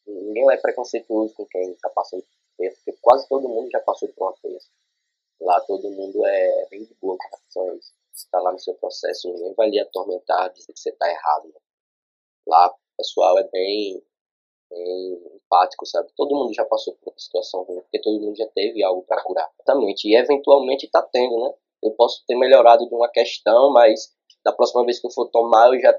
ninguém 0.07 0.45
lá 0.47 0.55
é 0.55 0.57
preconceituoso 0.57 1.35
com 1.35 1.45
quem 1.47 1.73
está 1.73 1.91
passando 1.91 2.23
por 2.23 2.71
porque 2.77 2.99
quase 3.01 3.29
todo 3.29 3.49
mundo 3.49 3.71
já 3.71 3.81
passou 3.81 4.09
por 4.11 4.27
uma 4.27 4.35
peça. 4.41 4.69
Lá 5.41 5.61
todo 5.63 5.91
mundo 5.91 6.25
é 6.27 6.67
bem 6.71 6.85
de 6.85 6.95
boa 6.95 7.17
com 7.17 7.29
relação 7.29 7.71
a 7.71 7.75
isso. 7.77 7.93
Está 8.15 8.41
lá 8.41 8.53
no 8.53 8.59
seu 8.59 8.75
processo, 8.75 9.33
ninguém 9.33 9.55
vai 9.55 9.71
lhe 9.71 9.81
atormentar, 9.81 10.53
dizer 10.53 10.73
que 10.73 10.81
você 10.81 10.91
está 10.91 11.09
errado. 11.09 11.49
Né? 11.49 11.61
Lá 12.47 12.69
o 12.69 12.97
pessoal 12.97 13.39
é 13.39 13.45
bem 13.45 14.03
empático, 14.71 15.87
sabe? 15.87 16.09
Todo 16.17 16.35
mundo 16.35 16.53
já 16.55 16.65
passou 16.65 16.95
por 16.95 17.11
uma 17.11 17.19
situação 17.19 17.63
ruim, 17.63 17.81
porque 17.81 18.01
todo 18.01 18.21
mundo 18.21 18.37
já 18.37 18.47
teve 18.55 18.83
algo 18.83 19.03
para 19.03 19.23
curar. 19.23 19.49
Exatamente. 19.61 20.09
E 20.09 20.17
eventualmente 20.17 20.87
está 20.87 21.03
tendo, 21.03 21.39
né? 21.41 21.53
Eu 21.83 21.93
posso 21.93 22.25
ter 22.27 22.37
melhorado 22.37 22.89
de 22.89 22.95
uma 22.95 23.09
questão, 23.09 23.73
mas 23.73 24.13
da 24.45 24.53
próxima 24.53 24.85
vez 24.85 25.01
que 25.01 25.07
eu 25.07 25.11
for 25.11 25.27
tomar, 25.31 25.73
eu 25.73 25.81
já 25.81 25.97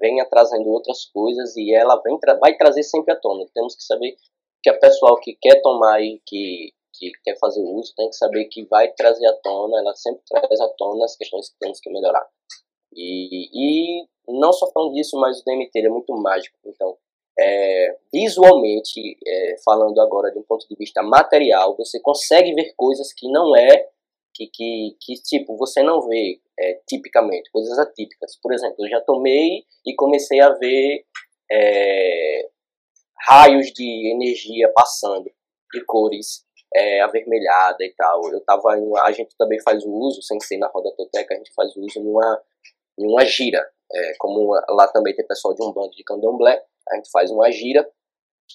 venha 0.00 0.24
trazendo 0.26 0.68
outras 0.68 1.06
coisas 1.06 1.56
e 1.56 1.74
ela 1.74 2.00
vem 2.02 2.18
vai 2.40 2.56
trazer 2.56 2.82
sempre 2.82 3.12
à 3.12 3.16
tona. 3.16 3.46
Temos 3.54 3.74
que 3.74 3.82
saber 3.82 4.16
que 4.62 4.70
a 4.70 4.78
pessoal 4.78 5.18
que 5.20 5.36
quer 5.40 5.60
tomar 5.62 6.02
e 6.02 6.20
que, 6.26 6.72
que 6.94 7.10
quer 7.24 7.38
fazer 7.38 7.62
uso 7.62 7.94
tem 7.96 8.08
que 8.08 8.16
saber 8.16 8.44
que 8.46 8.64
vai 8.66 8.92
trazer 8.92 9.26
à 9.26 9.32
tona, 9.38 9.78
ela 9.78 9.94
sempre 9.94 10.22
traz 10.28 10.60
à 10.60 10.68
tona 10.76 11.04
as 11.04 11.16
questões 11.16 11.48
que 11.48 11.58
temos 11.58 11.80
que 11.80 11.90
melhorar. 11.90 12.26
E, 12.92 13.48
e 13.54 14.06
não 14.28 14.52
só 14.52 14.70
falando 14.72 14.94
disso, 14.94 15.18
mas 15.18 15.40
o 15.40 15.44
DMT 15.44 15.78
é 15.78 15.88
muito 15.88 16.12
mágico. 16.14 16.58
Então, 16.64 16.96
é, 17.38 17.96
visualmente, 18.12 19.16
é, 19.26 19.56
falando 19.64 20.00
agora 20.00 20.30
de 20.30 20.38
um 20.38 20.42
ponto 20.42 20.66
de 20.68 20.76
vista 20.76 21.02
material, 21.02 21.76
você 21.76 22.00
consegue 22.00 22.52
ver 22.54 22.74
coisas 22.76 23.12
que 23.12 23.30
não 23.30 23.56
é, 23.56 23.88
que, 24.34 24.46
que, 24.48 24.96
que 25.00 25.14
tipo, 25.22 25.56
você 25.56 25.82
não 25.82 26.02
vê 26.02 26.40
é, 26.58 26.80
tipicamente, 26.88 27.50
coisas 27.50 27.78
atípicas. 27.78 28.38
Por 28.42 28.52
exemplo, 28.52 28.76
eu 28.84 28.88
já 28.88 29.00
tomei 29.00 29.64
e 29.86 29.94
comecei 29.94 30.40
a 30.40 30.50
ver 30.50 31.04
é, 31.50 32.48
raios 33.26 33.72
de 33.72 34.12
energia 34.12 34.70
passando, 34.74 35.30
de 35.72 35.84
cores 35.84 36.44
é, 36.74 37.00
avermelhada 37.00 37.84
e 37.84 37.92
tal. 37.96 38.20
Eu 38.32 38.40
tava 38.44 38.78
em 38.78 38.82
uma, 38.82 39.02
a 39.02 39.12
gente 39.12 39.34
também 39.36 39.60
faz 39.62 39.84
o 39.84 39.90
uso, 39.90 40.22
sem 40.22 40.38
ser 40.40 40.58
na 40.58 40.68
Rodototeca, 40.68 41.34
a 41.34 41.36
gente 41.36 41.52
faz 41.54 41.74
o 41.76 41.80
uso 41.80 42.00
numa, 42.00 42.42
numa 42.98 43.24
gira. 43.24 43.66
É, 43.92 44.14
como 44.18 44.54
lá 44.68 44.86
também 44.88 45.14
tem 45.14 45.26
pessoal 45.26 45.54
de 45.54 45.62
um 45.62 45.72
bando 45.72 45.90
de 45.90 46.04
candomblé, 46.04 46.62
a 46.88 46.96
gente 46.96 47.10
faz 47.10 47.30
uma 47.30 47.50
gira 47.50 47.88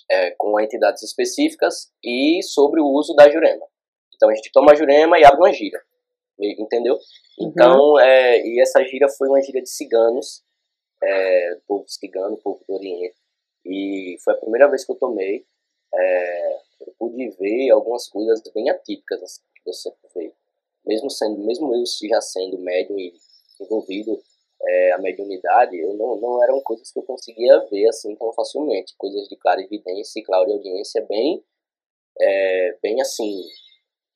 é, 0.10 0.32
com 0.32 0.60
entidades 0.60 1.04
específicas 1.04 1.91
e 2.04 2.41
sobre 2.43 2.82
o 2.82 2.88
uso 2.88 3.13
da 3.15 3.30
jurema. 3.30 3.65
Então 4.15 4.30
a 4.30 4.36
gente 4.36 4.52
toma 4.52 4.71
a 4.71 4.76
jurema 4.76 5.19
e 5.19 5.26
abre 5.26 5.39
uma 5.39 5.52
gira, 5.52 5.82
entendeu? 6.39 6.95
Uhum. 6.95 7.50
Então, 7.50 8.00
é, 8.00 8.45
e 8.45 8.62
essa 8.62 8.84
gira 8.84 9.10
foi 9.10 9.28
uma 9.28 9.41
gira 9.41 9.62
de 9.62 9.69
ciganos, 9.69 10.43
é, 11.04 11.58
povo 11.67 11.86
cigano, 11.88 12.38
povo 12.38 12.63
do 12.67 12.76
Oriente. 12.76 13.15
E 13.65 14.17
foi 14.24 14.34
a 14.34 14.38
primeira 14.38 14.69
vez 14.69 14.86
que 14.86 14.91
eu 14.91 14.95
tomei. 14.95 15.45
É, 15.93 16.58
eu 16.82 16.93
pude 16.98 17.30
ver 17.32 17.69
algumas 17.71 18.08
coisas 18.08 18.41
bem 18.54 18.69
atípicas 18.69 19.21
assim, 19.24 19.41
que 19.56 19.63
você 19.65 19.91
vê. 20.15 20.32
Mesmo, 20.86 21.10
sendo, 21.10 21.39
mesmo 21.39 21.74
eu 21.74 21.84
já 22.10 22.21
sendo 22.21 22.60
médium 22.60 23.00
e 23.00 23.13
envolvido 23.60 24.21
é, 24.67 24.93
a 24.93 24.97
mediunidade, 24.97 25.78
eu 25.78 25.93
não, 25.93 26.15
não 26.15 26.43
eram 26.43 26.60
coisas 26.62 26.91
que 26.91 26.99
eu 26.99 27.04
conseguia 27.04 27.60
ver 27.71 27.88
assim 27.88 28.15
tão 28.15 28.32
facilmente. 28.34 28.95
Coisas 28.97 29.28
de 29.28 29.36
clara 29.36 29.62
evidência 29.62 30.19
e 30.19 30.23
clara 30.23 30.49
audiência 30.49 31.06
bem, 31.08 31.43
é, 32.19 32.78
bem 32.82 33.01
assim, 33.01 33.41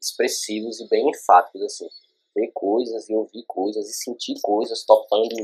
expressivos 0.02 0.80
e 0.80 0.88
bem 0.88 1.10
enfáticos, 1.10 1.62
assim. 1.62 1.88
Ver 2.36 2.52
coisas 2.54 3.10
e 3.10 3.16
ouvir 3.16 3.44
coisas 3.48 3.90
e 3.90 3.94
sentir 3.94 4.36
coisas 4.42 4.86
topando 4.86 5.36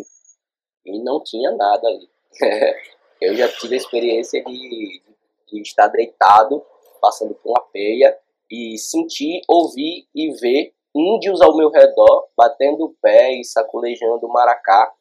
e 0.85 0.99
não 0.99 1.23
tinha 1.23 1.51
nada 1.51 1.87
ali. 1.87 2.09
eu 3.21 3.35
já 3.35 3.47
tive 3.57 3.75
a 3.75 3.77
experiência 3.77 4.43
de, 4.43 5.01
de 5.47 5.61
estar 5.61 5.87
deitado, 5.87 6.63
passando 7.01 7.33
por 7.35 7.49
uma 7.49 7.61
peia 7.71 8.17
e 8.49 8.77
sentir, 8.77 9.41
ouvir 9.47 10.07
e 10.13 10.31
ver 10.33 10.74
índios 10.95 11.41
ao 11.41 11.55
meu 11.57 11.69
redor, 11.69 12.29
batendo 12.37 12.85
o 12.85 12.95
pé 13.01 13.33
e 13.33 13.43
sacolejando 13.43 14.25
o 14.25 14.31
maracá 14.31 14.93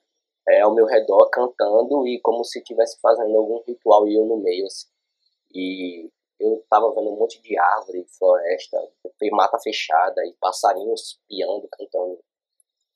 é, 0.48 0.61
ao 0.61 0.74
meu 0.74 0.87
redor, 0.87 1.30
cantando 1.30 2.07
e 2.07 2.20
como 2.20 2.44
se 2.44 2.59
estivesse 2.59 2.98
fazendo 3.00 3.37
algum 3.37 3.62
ritual 3.66 4.07
e 4.09 4.14
eu 4.14 4.26
no 4.26 4.38
meio. 4.38 4.66
Assim. 4.66 4.88
E 5.54 6.11
eu 6.40 6.57
estava 6.57 6.92
vendo 6.94 7.11
um 7.11 7.16
monte 7.16 7.40
de 7.40 7.59
árvore, 7.59 8.04
floresta, 8.18 8.78
mata 9.33 9.59
fechada 9.61 10.20
e 10.26 10.35
passarinhos 10.40 11.20
piando, 11.28 11.68
cantando. 11.70 12.18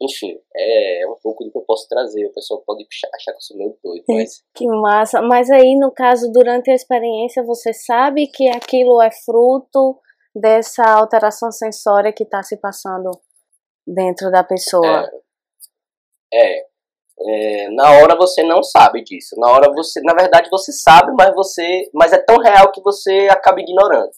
Enfim, 0.01 0.41
é, 0.55 1.03
é, 1.03 1.09
um 1.09 1.17
pouco 1.21 1.45
do 1.45 1.51
que 1.51 1.59
eu 1.59 1.63
posso 1.63 1.89
trazer. 1.89 2.27
O 2.27 2.33
pessoal 2.33 2.63
pode 2.65 2.87
achar 3.15 3.33
que 3.33 3.37
eu 3.37 3.41
sou 3.41 3.57
meio 3.57 3.77
doido, 3.83 4.05
mas... 4.09 4.45
Que 4.55 4.67
massa. 4.67 5.21
Mas 5.23 5.51
aí, 5.51 5.77
no 5.77 5.91
caso, 5.91 6.31
durante 6.33 6.71
a 6.71 6.75
experiência, 6.75 7.43
você 7.43 7.73
sabe 7.73 8.29
que 8.29 8.49
aquilo 8.49 9.03
é 9.03 9.11
fruto 9.11 9.99
dessa 10.41 10.83
alteração 10.85 11.51
sensória 11.51 12.13
que 12.13 12.25
está 12.25 12.43
se 12.43 12.57
passando 12.57 13.11
dentro 13.87 14.31
da 14.31 14.45
pessoa. 14.45 15.11
É, 16.33 16.59
é, 16.61 16.67
é, 17.21 17.71
na 17.71 17.93
hora 17.93 18.17
você 18.17 18.43
não 18.43 18.63
sabe 18.63 19.03
disso. 19.03 19.35
Na 19.39 19.51
hora 19.51 19.73
você, 19.73 20.01
na 20.03 20.15
verdade, 20.15 20.49
você 20.51 20.73
sabe, 20.73 21.13
mas 21.13 21.35
você, 21.35 21.91
mas 21.93 22.13
é 22.13 22.19
tão 22.19 22.39
real 22.39 22.71
que 22.71 22.83
você 22.83 23.29
acaba 23.31 23.61
ignorando. 23.61 24.11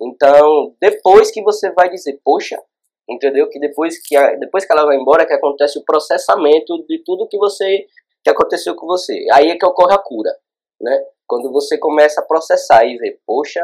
Então, 0.00 0.74
depois 0.80 1.30
que 1.30 1.42
você 1.42 1.70
vai 1.72 1.88
dizer, 1.88 2.20
poxa, 2.24 2.60
entendeu? 3.08 3.48
Que 3.48 3.60
depois 3.60 4.00
que 4.02 4.16
a, 4.16 4.34
depois 4.34 4.64
que 4.64 4.72
ela 4.72 4.84
vai 4.84 4.96
embora, 4.96 5.26
que 5.26 5.32
acontece 5.32 5.78
o 5.78 5.84
processamento 5.84 6.84
de 6.88 7.02
tudo 7.04 7.28
que 7.28 7.38
você 7.38 7.86
que 8.22 8.30
aconteceu 8.30 8.74
com 8.74 8.86
você. 8.86 9.26
Aí 9.32 9.50
é 9.50 9.56
que 9.56 9.66
ocorre 9.66 9.94
a 9.94 9.98
cura, 9.98 10.34
né? 10.80 11.04
Quando 11.26 11.52
você 11.52 11.76
começa 11.78 12.20
a 12.20 12.24
processar 12.24 12.84
e 12.84 12.96
ver, 12.96 13.20
poxa, 13.26 13.60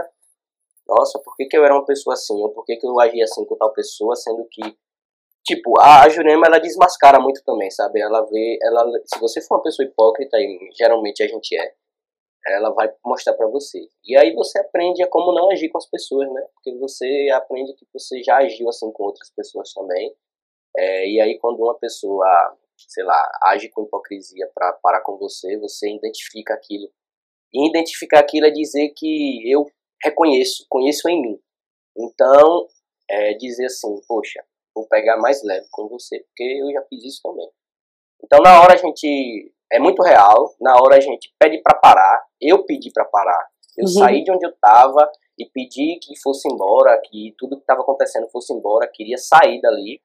nossa, 0.91 1.21
por 1.21 1.37
que, 1.37 1.47
que 1.47 1.57
eu 1.57 1.65
era 1.65 1.75
uma 1.75 1.85
pessoa 1.85 2.15
assim? 2.15 2.35
Ou 2.35 2.51
por 2.51 2.65
que, 2.65 2.77
que 2.77 2.87
eu 2.87 3.01
agia 3.01 3.25
assim 3.25 3.45
com 3.45 3.57
tal 3.57 3.73
pessoa, 3.73 4.17
sendo 4.17 4.45
que, 4.51 4.61
tipo, 5.45 5.81
a, 5.81 6.09
Jurema, 6.09 6.47
ela 6.47 6.59
desmascara 6.59 7.21
muito 7.21 7.43
também, 7.45 7.71
sabe? 7.71 8.01
Ela 8.01 8.23
vê, 8.27 8.59
ela, 8.63 8.85
se 9.05 9.21
você 9.21 9.41
for 9.41 9.57
uma 9.57 9.63
pessoa 9.63 9.87
hipócrita, 9.87 10.37
e 10.39 10.71
geralmente 10.77 11.23
a 11.23 11.29
gente 11.29 11.57
é, 11.57 11.75
ela 12.49 12.71
vai 12.71 12.93
mostrar 13.05 13.35
para 13.35 13.47
você. 13.47 13.79
E 14.05 14.17
aí 14.17 14.35
você 14.35 14.59
aprende 14.59 15.03
a 15.03 15.09
como 15.09 15.33
não 15.33 15.51
agir 15.51 15.69
com 15.69 15.79
as 15.79 15.89
pessoas, 15.89 16.31
né? 16.33 16.43
Porque 16.55 16.77
você 16.79 17.29
aprende 17.35 17.75
que 17.75 17.87
você 17.93 18.23
já 18.23 18.39
agiu 18.39 18.69
assim 18.69 18.91
com 18.93 19.05
outras 19.05 19.31
pessoas 19.31 19.73
também. 19.73 20.15
É, 20.77 21.09
e 21.09 21.21
aí 21.21 21.39
quando 21.39 21.61
uma 21.61 21.79
pessoa, 21.79 22.27
sei 22.77 23.05
lá, 23.05 23.31
age 23.45 23.69
com 23.71 23.85
hipocrisia 23.85 24.51
para 24.55 24.73
parar 24.75 25.03
com 25.03 25.17
você, 25.19 25.59
você 25.59 25.91
identifica 25.95 26.55
aquilo. 26.55 26.91
E 27.53 27.69
identificar 27.69 28.21
aquilo 28.21 28.47
é 28.47 28.51
dizer 28.51 28.91
que 28.91 29.51
eu 29.51 29.67
reconheço, 30.03 30.67
conheço 30.69 31.09
em 31.09 31.21
mim. 31.21 31.41
Então, 31.97 32.67
é 33.09 33.35
dizer 33.35 33.67
assim, 33.67 34.01
poxa, 34.07 34.43
vou 34.75 34.87
pegar 34.87 35.17
mais 35.19 35.43
leve 35.43 35.67
com 35.71 35.89
você, 35.89 36.21
porque 36.21 36.45
eu 36.45 36.73
já 36.73 36.83
fiz 36.89 37.05
isso 37.05 37.21
também. 37.23 37.49
Então, 38.23 38.41
na 38.41 38.61
hora 38.61 38.75
a 38.75 38.77
gente 38.77 39.53
é 39.73 39.79
muito 39.79 40.03
real, 40.03 40.55
na 40.61 40.75
hora 40.75 40.97
a 40.97 41.01
gente 41.01 41.35
pede 41.39 41.61
para 41.63 41.79
parar, 41.79 42.25
eu 42.41 42.65
pedi 42.65 42.91
para 42.93 43.05
parar. 43.05 43.49
Eu 43.77 43.85
uhum. 43.85 43.91
saí 43.91 44.23
de 44.23 44.31
onde 44.31 44.45
eu 44.45 44.51
estava 44.51 45.11
e 45.39 45.47
pedi 45.47 45.99
que 46.03 46.19
fosse 46.21 46.49
embora, 46.53 47.01
que 47.05 47.35
tudo 47.39 47.57
que 47.57 47.63
estava 47.63 47.81
acontecendo 47.81 48.29
fosse 48.31 48.53
embora, 48.53 48.91
queria 48.93 49.17
sair 49.17 49.61
dali, 49.61 50.01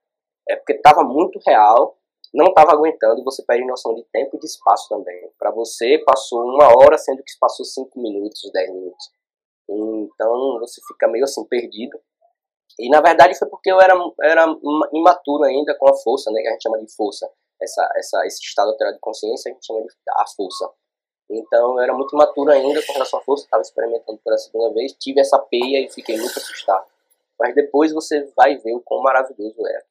é 0.47 0.55
porque 0.55 0.73
estava 0.73 1.03
muito 1.03 1.39
real, 1.45 1.97
não 2.33 2.47
estava 2.47 2.71
aguentando, 2.73 3.23
você 3.23 3.43
perde 3.43 3.65
noção 3.65 3.93
de 3.95 4.03
tempo 4.11 4.35
e 4.35 4.39
de 4.39 4.45
espaço 4.45 4.87
também. 4.89 5.29
Para 5.37 5.51
você 5.51 5.97
passou 6.05 6.43
uma 6.43 6.67
hora, 6.77 6.97
sendo 6.97 7.23
que 7.23 7.31
passou 7.39 7.65
cinco 7.65 7.99
minutos, 7.99 8.49
dez 8.51 8.71
minutos. 8.71 9.09
Então 9.69 10.59
você 10.59 10.81
fica 10.87 11.07
meio 11.07 11.23
assim 11.23 11.43
perdido. 11.45 11.99
E 12.79 12.89
na 12.89 13.01
verdade 13.01 13.37
foi 13.37 13.47
porque 13.47 13.71
eu 13.71 13.79
era, 13.79 13.93
era 14.21 14.45
imaturo 14.93 15.43
ainda 15.43 15.75
com 15.77 15.89
a 15.89 15.95
força, 15.95 16.29
né, 16.31 16.41
que 16.41 16.47
a 16.47 16.51
gente 16.51 16.63
chama 16.63 16.79
de 16.79 16.93
força. 16.93 17.29
Essa, 17.61 17.89
essa, 17.95 18.25
esse 18.25 18.43
estado 18.43 18.69
alterado 18.69 18.95
de 18.95 19.01
consciência 19.01 19.49
a 19.49 19.53
gente 19.53 19.65
chama 19.65 19.81
de 19.81 19.87
a 20.09 20.25
força. 20.35 20.69
Então 21.29 21.77
eu 21.77 21.79
era 21.79 21.93
muito 21.93 22.15
imaturo 22.15 22.51
ainda 22.51 22.85
com 22.85 22.93
relação 22.93 23.19
à 23.19 23.23
força, 23.23 23.45
estava 23.45 23.61
experimentando 23.61 24.19
pela 24.23 24.37
segunda 24.37 24.73
vez, 24.73 24.93
tive 24.93 25.21
essa 25.21 25.39
peia 25.39 25.85
e 25.85 25.89
fiquei 25.89 26.17
muito 26.17 26.37
assustado. 26.37 26.85
Mas 27.39 27.55
depois 27.55 27.93
você 27.93 28.31
vai 28.35 28.57
ver 28.57 28.73
o 28.73 28.81
quão 28.81 29.01
maravilhoso 29.01 29.65
é. 29.67 29.83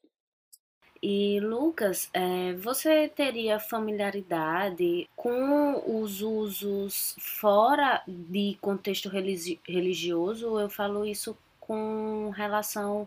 E 1.07 1.39
Lucas, 1.39 2.09
é, 2.15 2.55
você 2.55 3.11
teria 3.11 3.61
familiaridade 3.61 5.07
com 5.15 6.01
os 6.01 6.23
usos 6.23 7.15
fora 7.21 8.03
de 8.09 8.57
contexto 8.59 9.11
religi 9.11 9.61
religioso? 9.69 10.59
Eu 10.59 10.71
falo 10.71 11.05
isso 11.05 11.37
com 11.61 12.31
relação 12.31 13.07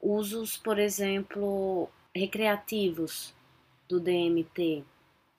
usos, 0.00 0.56
por 0.56 0.78
exemplo, 0.78 1.88
recreativos 2.14 3.34
do 3.88 3.98
DMT, 3.98 4.84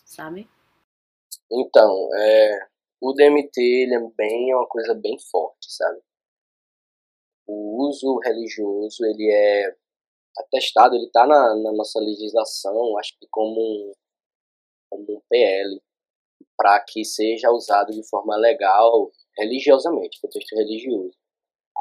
sabe? 0.03 0.45
Então, 1.49 2.09
é, 2.17 2.67
o 2.99 3.13
DMT 3.13 3.61
ele 3.61 3.95
é 3.95 4.09
bem 4.17 4.51
é 4.51 4.55
uma 4.57 4.67
coisa 4.67 4.93
bem 4.93 5.17
forte, 5.31 5.71
sabe? 5.71 6.01
O 7.47 7.87
uso 7.87 8.19
religioso 8.19 9.05
ele 9.05 9.31
é 9.31 9.82
atestado, 10.37 10.95
ele 10.95 11.05
está 11.05 11.25
na, 11.25 11.55
na, 11.55 11.71
nossa 11.71 11.99
legislação, 11.99 12.97
acho 12.97 13.17
que 13.19 13.27
como 13.29 13.59
um, 13.59 13.93
como 14.89 15.17
um 15.17 15.21
PL, 15.29 15.81
para 16.57 16.79
que 16.79 17.03
seja 17.03 17.51
usado 17.51 17.91
de 17.91 18.07
forma 18.07 18.35
legal 18.37 19.11
religiosamente, 19.37 20.19
contexto 20.21 20.55
religioso. 20.55 21.15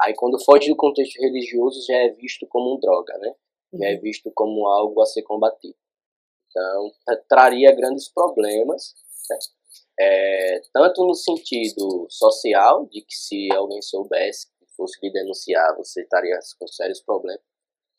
Aí 0.01 0.13
quando 0.15 0.43
foge 0.43 0.69
do 0.69 0.75
contexto 0.75 1.19
religioso 1.21 1.85
já 1.85 1.95
é 1.95 2.09
visto 2.09 2.47
como 2.47 2.75
um 2.75 2.79
droga, 2.79 3.15
né? 3.19 3.35
Já 3.73 3.87
é 3.89 3.95
uhum. 3.95 4.01
visto 4.01 4.31
como 4.33 4.67
algo 4.67 5.01
a 5.01 5.05
ser 5.05 5.23
combatido. 5.23 5.75
Então, 6.49 6.91
traria 7.27 7.75
grandes 7.75 8.09
problemas, 8.09 8.93
né? 9.29 9.37
é, 9.99 10.61
tanto 10.71 11.05
no 11.05 11.15
sentido 11.15 12.07
social, 12.09 12.85
de 12.87 13.01
que 13.01 13.15
se 13.15 13.51
alguém 13.53 13.81
soubesse 13.81 14.47
que 14.59 14.65
fosse 14.75 14.99
lhe 15.01 15.11
denunciar, 15.11 15.75
você 15.75 16.01
estaria 16.01 16.37
com 16.59 16.67
sérios 16.67 17.01
problemas, 17.01 17.41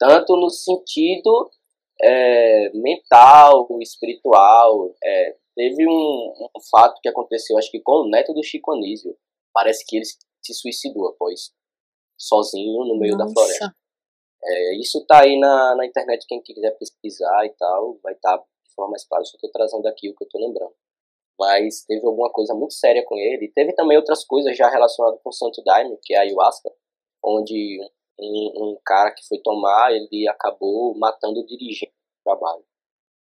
tanto 0.09 0.37
no 0.37 0.51
sentido 0.51 1.51
é, 2.01 2.71
mental, 2.75 3.67
espiritual. 3.81 4.95
É, 5.03 5.37
teve 5.55 5.87
um, 5.87 6.49
um, 6.57 6.61
fato 6.71 7.01
que 7.01 7.09
aconteceu, 7.09 7.57
acho 7.57 7.71
que 7.71 7.81
com 7.81 8.03
o 8.03 8.09
neto 8.09 8.33
do 8.33 8.43
Chico 8.43 8.73
Anísio. 8.73 9.17
Parece 9.53 9.85
que 9.87 9.97
ele 9.97 10.05
se 10.05 10.55
suicidou 10.55 11.09
após, 11.09 11.53
sozinho 12.19 12.85
no 12.85 12.99
meio 12.99 13.17
Nossa. 13.17 13.27
da 13.27 13.33
floresta. 13.33 13.77
É, 14.43 14.79
isso 14.79 15.05
tá 15.07 15.23
aí 15.23 15.38
na, 15.38 15.75
na 15.77 15.87
internet, 15.87 16.27
quem 16.27 16.43
quiser 16.43 16.73
pesquisar 16.73 17.47
e 17.47 17.51
tal, 17.51 17.99
vai 18.03 18.12
estar 18.12 18.37
tá 18.37 18.45
de 18.45 18.75
forma 18.75 18.90
mais 18.90 19.07
clara. 19.07 19.25
Só 19.25 19.37
estou 19.37 19.51
trazendo 19.51 19.87
aqui 19.87 20.11
o 20.11 20.14
que 20.14 20.25
eu 20.25 20.27
estou 20.27 20.40
lembrando. 20.40 20.75
Mas 21.38 21.85
teve 21.85 22.07
alguma 22.07 22.31
coisa 22.31 22.55
muito 22.55 22.75
séria 22.75 23.05
com 23.05 23.17
ele. 23.17 23.51
Teve 23.55 23.73
também 23.73 23.97
outras 23.97 24.25
coisas 24.25 24.57
já 24.57 24.69
relacionadas 24.69 25.21
com 25.23 25.31
o 25.31 25.33
Santo 25.33 25.62
Daime, 25.64 25.99
que 26.03 26.14
é 26.14 26.19
a 26.19 26.21
ayahuasca, 26.23 26.71
onde 27.25 27.79
um, 28.18 28.70
um 28.70 28.79
cara 28.85 29.11
que 29.12 29.27
foi 29.27 29.38
tomar, 29.38 29.92
ele 29.92 30.29
acabou 30.29 30.96
matando 30.96 31.40
o 31.40 31.46
dirigente 31.46 31.92
do 31.92 32.24
trabalho. 32.24 32.64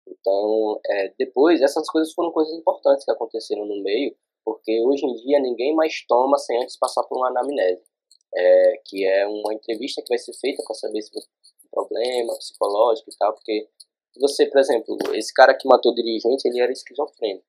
Então, 0.07 0.79
é, 0.85 1.13
depois, 1.19 1.61
essas 1.61 1.89
coisas 1.89 2.13
foram 2.13 2.31
coisas 2.31 2.53
importantes 2.53 3.03
que 3.03 3.11
aconteceram 3.11 3.65
no 3.65 3.81
meio, 3.83 4.15
porque 4.45 4.79
hoje 4.81 5.05
em 5.05 5.13
dia 5.15 5.39
ninguém 5.39 5.75
mais 5.75 6.05
toma 6.07 6.37
sem 6.37 6.61
antes 6.61 6.77
passar 6.77 7.03
por 7.03 7.17
uma 7.17 7.27
anamnese, 7.27 7.83
é, 8.33 8.81
que 8.85 9.05
é 9.05 9.27
uma 9.27 9.53
entrevista 9.53 10.01
que 10.01 10.09
vai 10.09 10.17
ser 10.17 10.33
feita 10.39 10.63
para 10.63 10.75
saber 10.75 11.01
se 11.01 11.11
você 11.11 11.27
tem 11.61 11.69
problema 11.69 12.33
psicológico 12.37 13.09
e 13.09 13.17
tal, 13.17 13.33
porque 13.33 13.67
você, 14.19 14.45
por 14.45 14.59
exemplo, 14.59 14.97
esse 15.13 15.33
cara 15.33 15.53
que 15.53 15.67
matou 15.67 15.91
o 15.91 15.95
dirigente, 15.95 16.47
ele 16.47 16.61
era 16.61 16.71
esquizofrênico. 16.71 17.45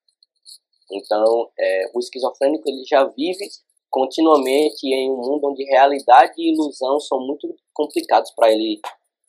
Então, 0.90 1.50
é, 1.58 1.90
o 1.94 1.98
esquizofrênico 1.98 2.68
ele 2.68 2.82
já 2.84 3.04
vive 3.04 3.48
continuamente 3.90 4.86
em 4.86 5.10
um 5.10 5.16
mundo 5.16 5.48
onde 5.48 5.64
realidade 5.64 6.34
e 6.38 6.52
ilusão 6.52 7.00
são 7.00 7.20
muito 7.20 7.54
complicados 7.72 8.30
para 8.32 8.52
ele 8.52 8.80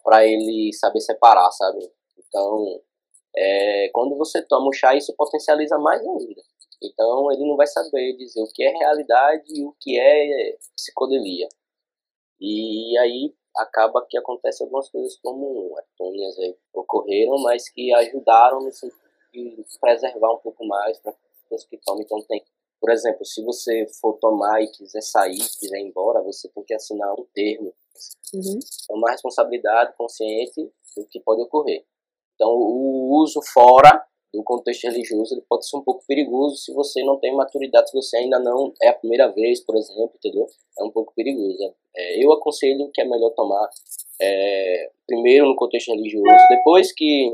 para 0.03 0.25
ele 0.25 0.71
saber 0.73 1.01
separar, 1.01 1.51
sabe? 1.51 1.79
Então, 2.17 2.81
é, 3.35 3.89
quando 3.93 4.17
você 4.17 4.41
toma 4.41 4.69
o 4.69 4.73
chá, 4.73 4.95
isso 4.95 5.13
potencializa 5.15 5.77
mais 5.77 6.01
ainda. 6.01 6.41
Então, 6.81 7.31
ele 7.31 7.45
não 7.45 7.55
vai 7.55 7.67
saber 7.67 8.15
dizer 8.15 8.41
o 8.41 8.47
que 8.47 8.63
é 8.63 8.69
realidade 8.69 9.43
e 9.53 9.63
o 9.65 9.75
que 9.79 9.99
é 9.99 10.57
psicodelia. 10.75 11.47
E 12.39 12.97
aí 12.97 13.35
acaba 13.57 14.05
que 14.09 14.17
acontece 14.17 14.63
algumas 14.63 14.89
coisas 14.89 15.17
como 15.21 15.77
atônias 15.77 16.39
aí 16.39 16.55
ocorreram, 16.73 17.37
mas 17.43 17.69
que 17.69 17.93
ajudaram 17.93 18.61
no 18.61 18.71
sentido 18.71 18.97
de 19.33 19.63
preservar 19.79 20.33
um 20.33 20.37
pouco 20.37 20.65
mais 20.65 20.97
para 20.99 21.13
pessoas 21.43 21.65
que 21.65 21.77
tomam. 21.77 22.01
Então, 22.01 22.21
tem 22.21 22.43
por 22.79 22.91
exemplo, 22.91 23.25
se 23.25 23.43
você 23.43 23.85
for 23.99 24.13
tomar 24.13 24.61
e 24.61 24.67
quiser 24.71 25.01
sair, 25.01 25.37
quiser 25.59 25.79
ir 25.79 25.87
embora, 25.87 26.21
você 26.21 26.47
tem 26.49 26.63
que 26.63 26.73
assinar 26.73 27.13
um 27.13 27.25
termo. 27.33 27.73
Uhum. 28.33 28.59
É 28.89 28.93
uma 28.93 29.11
responsabilidade 29.11 29.95
consciente 29.97 30.71
do 30.95 31.05
que 31.05 31.19
pode 31.19 31.41
ocorrer. 31.41 31.83
Então, 32.35 32.51
o 32.51 33.21
uso 33.21 33.41
fora 33.53 34.05
do 34.33 34.43
contexto 34.43 34.83
religioso 34.83 35.33
ele 35.33 35.43
pode 35.49 35.67
ser 35.67 35.75
um 35.75 35.81
pouco 35.81 36.05
perigoso 36.07 36.55
se 36.57 36.71
você 36.71 37.03
não 37.03 37.17
tem 37.17 37.35
maturidade, 37.35 37.89
se 37.89 37.97
você 37.97 38.17
ainda 38.17 38.39
não 38.39 38.73
é 38.81 38.89
a 38.89 38.93
primeira 38.93 39.27
vez, 39.27 39.59
por 39.59 39.75
exemplo, 39.75 40.11
entendeu? 40.15 40.47
É 40.77 40.83
um 40.83 40.91
pouco 40.91 41.13
perigoso. 41.15 41.73
É, 41.95 42.23
eu 42.23 42.31
aconselho 42.31 42.89
que 42.93 43.01
é 43.01 43.05
melhor 43.05 43.31
tomar 43.31 43.67
é, 44.21 44.91
primeiro 45.07 45.47
no 45.47 45.55
contexto 45.55 45.91
religioso, 45.91 46.47
depois 46.49 46.93
que 46.93 47.31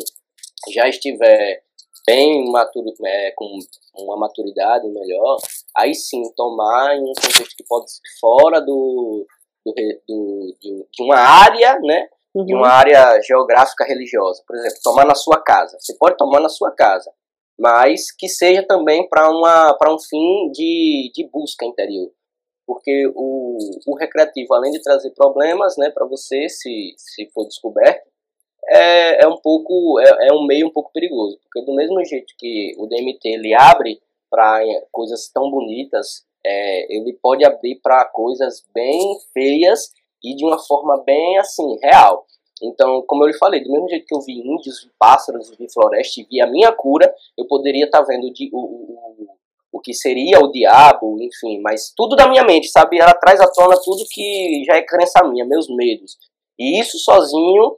já 0.72 0.88
estiver 0.88 1.65
bem 2.06 2.50
maturo, 2.52 2.94
é, 3.06 3.32
com 3.32 3.60
uma 3.98 4.18
maturidade 4.18 4.88
melhor, 4.90 5.38
aí 5.76 5.94
sim 5.94 6.22
tomar 6.36 6.96
em 6.96 7.02
um 7.02 7.14
contexto 7.14 7.56
que 7.56 7.64
pode 7.68 7.92
ser 7.92 8.02
fora 8.20 8.62
do, 8.62 9.26
do, 9.66 9.74
do 10.08 10.56
de, 10.62 10.86
de, 10.92 11.04
uma 11.04 11.18
área, 11.18 11.80
né? 11.80 12.08
Uhum. 12.34 12.46
De 12.46 12.54
uma 12.54 12.68
área 12.68 13.20
geográfica 13.22 13.86
religiosa. 13.86 14.44
Por 14.46 14.56
exemplo, 14.58 14.78
tomar 14.84 15.06
na 15.06 15.16
sua 15.16 15.42
casa. 15.42 15.78
Você 15.80 15.96
pode 15.98 16.18
tomar 16.18 16.42
na 16.42 16.50
sua 16.50 16.72
casa, 16.72 17.12
mas 17.58 18.12
que 18.12 18.28
seja 18.28 18.62
também 18.64 19.08
para 19.08 19.30
um 19.32 20.00
fim 20.00 20.52
de, 20.52 21.12
de 21.14 21.30
busca 21.32 21.66
interior. 21.66 22.12
Porque 22.68 23.08
o, 23.16 23.58
o 23.88 23.96
recreativo, 23.96 24.54
além 24.54 24.72
de 24.72 24.82
trazer 24.82 25.12
problemas 25.12 25.78
né, 25.78 25.92
para 25.92 26.06
você, 26.06 26.50
se, 26.50 26.96
se 26.98 27.30
for 27.32 27.46
descoberto, 27.46 28.05
é, 28.70 29.24
é 29.24 29.28
um 29.28 29.38
pouco 29.38 30.00
é, 30.00 30.30
é 30.30 30.34
um 30.34 30.46
meio 30.46 30.68
um 30.68 30.72
pouco 30.72 30.92
perigoso, 30.92 31.38
porque 31.44 31.66
do 31.66 31.76
mesmo 31.76 32.04
jeito 32.06 32.34
que 32.38 32.76
o 32.78 32.88
DMT 32.88 33.20
ele 33.26 33.54
abre 33.54 34.00
para 34.30 34.62
coisas 34.92 35.30
tão 35.34 35.50
bonitas, 35.50 36.26
é, 36.46 36.96
ele 36.96 37.14
pode 37.22 37.46
abrir 37.46 37.80
para 37.82 38.06
coisas 38.06 38.64
bem 38.74 39.18
feias 39.34 39.92
e 40.24 40.36
de 40.36 40.46
uma 40.46 40.60
forma 40.60 41.04
bem 41.04 41.38
assim 41.38 41.78
real. 41.82 42.26
Então, 42.62 43.04
como 43.06 43.24
eu 43.24 43.28
lhe 43.28 43.38
falei, 43.38 43.64
do 43.64 43.72
mesmo 43.72 43.90
jeito 43.90 44.06
que 44.06 44.16
eu 44.16 44.22
vi 44.22 44.40
índios, 44.40 44.84
vi 44.84 44.92
pássaros, 44.98 45.52
vi 45.58 45.72
floresta 45.72 46.22
e 46.22 46.26
vi 46.30 46.42
a 46.42 46.48
minha 46.48 46.72
cura, 46.72 47.14
eu 47.38 47.46
poderia 47.48 47.86
estar 47.86 48.00
tá 48.00 48.06
vendo 48.08 48.32
o, 48.54 48.58
o, 48.58 49.28
o 49.74 49.80
que 49.82 49.94
seria 49.94 50.40
o 50.40 50.52
diabo, 50.52 51.22
enfim, 51.22 51.60
mas 51.62 51.94
tudo 51.96 52.16
da 52.16 52.30
minha 52.30 52.44
mente, 52.44 52.70
sabe? 52.70 52.98
Ela 53.00 53.14
traz 53.14 53.42
à 53.42 53.52
tona 53.52 53.76
tudo 53.84 54.06
que 54.10 54.64
já 54.66 54.78
é 54.78 54.82
crença 54.82 55.22
minha, 55.28 55.46
meus 55.46 55.68
medos. 55.68 56.18
E 56.58 56.80
isso 56.80 56.98
sozinho 56.98 57.76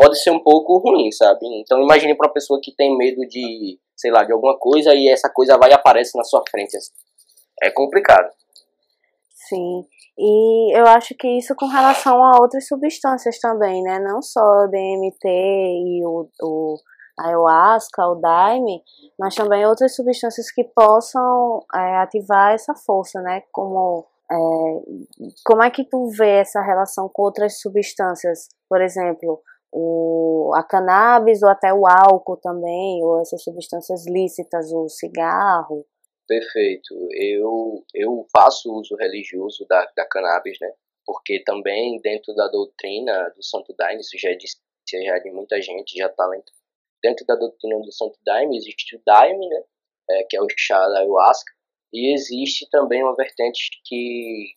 pode 0.00 0.18
ser 0.18 0.30
um 0.30 0.42
pouco 0.42 0.78
ruim, 0.78 1.12
sabe? 1.12 1.40
Então 1.60 1.78
imagine 1.82 2.16
para 2.16 2.28
uma 2.28 2.32
pessoa 2.32 2.58
que 2.62 2.74
tem 2.74 2.96
medo 2.96 3.20
de, 3.28 3.78
sei 3.94 4.10
lá, 4.10 4.24
de 4.24 4.32
alguma 4.32 4.58
coisa 4.58 4.94
e 4.94 5.06
essa 5.10 5.28
coisa 5.28 5.58
vai 5.58 5.70
e 5.70 5.74
aparece 5.74 6.16
na 6.16 6.24
sua 6.24 6.42
frente. 6.50 6.74
Assim. 6.74 6.90
É 7.62 7.70
complicado. 7.70 8.30
Sim. 9.46 9.84
E 10.18 10.78
eu 10.78 10.86
acho 10.86 11.14
que 11.14 11.28
isso 11.36 11.54
com 11.54 11.66
relação 11.66 12.24
a 12.24 12.40
outras 12.40 12.66
substâncias 12.66 13.38
também, 13.38 13.82
né? 13.82 13.98
Não 13.98 14.22
só 14.22 14.40
o 14.40 14.68
DMT 14.68 15.28
e 15.28 16.02
o, 16.06 16.26
o 16.42 16.76
ayahuasca, 17.18 18.06
o 18.06 18.14
daime, 18.14 18.82
mas 19.18 19.34
também 19.34 19.66
outras 19.66 19.94
substâncias 19.94 20.50
que 20.50 20.64
possam 20.64 21.62
é, 21.74 21.96
ativar 21.98 22.54
essa 22.54 22.74
força, 22.74 23.20
né? 23.20 23.42
Como 23.52 24.06
é, 24.32 24.36
como 25.44 25.62
é 25.62 25.70
que 25.70 25.84
tu 25.84 26.08
vê 26.16 26.40
essa 26.40 26.62
relação 26.62 27.06
com 27.12 27.22
outras 27.22 27.60
substâncias? 27.60 28.48
Por 28.68 28.80
exemplo, 28.80 29.42
o, 29.72 30.52
a 30.54 30.62
cannabis 30.62 31.42
ou 31.42 31.48
até 31.48 31.72
o 31.72 31.86
álcool 31.86 32.36
também, 32.36 33.02
ou 33.04 33.20
essas 33.20 33.42
substâncias 33.42 34.06
lícitas, 34.06 34.72
o 34.72 34.88
cigarro. 34.88 35.86
Perfeito. 36.26 36.94
Eu, 37.12 37.84
eu 37.94 38.26
faço 38.32 38.72
uso 38.72 38.96
religioso 38.96 39.66
da, 39.68 39.84
da 39.96 40.06
cannabis, 40.06 40.58
né? 40.60 40.72
Porque 41.04 41.42
também 41.44 42.00
dentro 42.02 42.34
da 42.34 42.48
doutrina 42.48 43.32
do 43.34 43.42
Santo 43.42 43.74
Daime, 43.76 44.00
isso 44.00 44.16
já 44.18 44.30
é 44.30 44.34
de, 44.34 44.46
já 44.88 45.16
é 45.16 45.20
de 45.20 45.30
muita 45.32 45.60
gente, 45.60 45.96
já 45.96 46.06
está 46.06 46.28
dentro 47.02 47.24
da 47.26 47.34
doutrina 47.34 47.80
do 47.80 47.92
Santo 47.92 48.18
Daime, 48.24 48.56
existe 48.56 48.96
o 48.96 49.02
Daime, 49.04 49.48
né? 49.48 49.62
É, 50.10 50.24
que 50.28 50.36
é 50.36 50.42
o 50.42 50.46
chá 50.56 50.88
da 50.88 51.00
ayahuasca, 51.00 51.52
e 51.92 52.12
existe 52.12 52.68
também 52.70 53.02
uma 53.02 53.14
vertente 53.14 53.70
que 53.84 54.54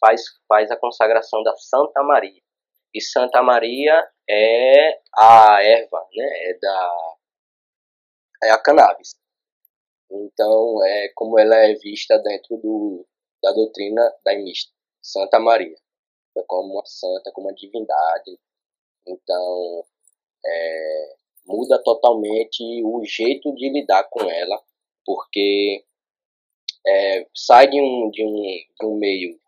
faz, 0.00 0.22
faz 0.48 0.70
a 0.70 0.76
consagração 0.76 1.42
da 1.42 1.54
Santa 1.56 2.02
Maria. 2.02 2.40
E 2.94 3.00
Santa 3.00 3.42
Maria 3.42 4.04
é 4.28 5.00
a 5.14 5.62
erva, 5.62 6.06
né? 6.14 6.50
É 6.50 6.58
da 6.58 7.16
é 8.44 8.50
a 8.50 8.58
cannabis. 8.58 9.16
Então, 10.10 10.84
é 10.84 11.08
como 11.14 11.38
ela 11.38 11.56
é 11.56 11.74
vista 11.74 12.18
dentro 12.18 12.56
do, 12.58 13.06
da 13.42 13.52
doutrina 13.52 14.02
da 14.24 14.34
imista, 14.34 14.72
Santa 15.02 15.38
Maria. 15.40 15.76
É 16.36 16.42
como 16.46 16.74
uma 16.74 16.84
santa, 16.84 17.32
como 17.32 17.48
uma 17.48 17.54
divindade. 17.54 18.38
Então, 19.06 19.84
é, 20.44 21.16
muda 21.46 21.82
totalmente 21.82 22.62
o 22.84 23.02
jeito 23.04 23.54
de 23.54 23.70
lidar 23.70 24.04
com 24.10 24.28
ela, 24.28 24.62
porque 25.04 25.84
é, 26.86 27.26
sai 27.34 27.68
de 27.68 27.80
um, 27.80 28.10
de, 28.10 28.24
um, 28.24 28.42
de 28.80 28.86
um 28.86 28.98
meio 28.98 29.40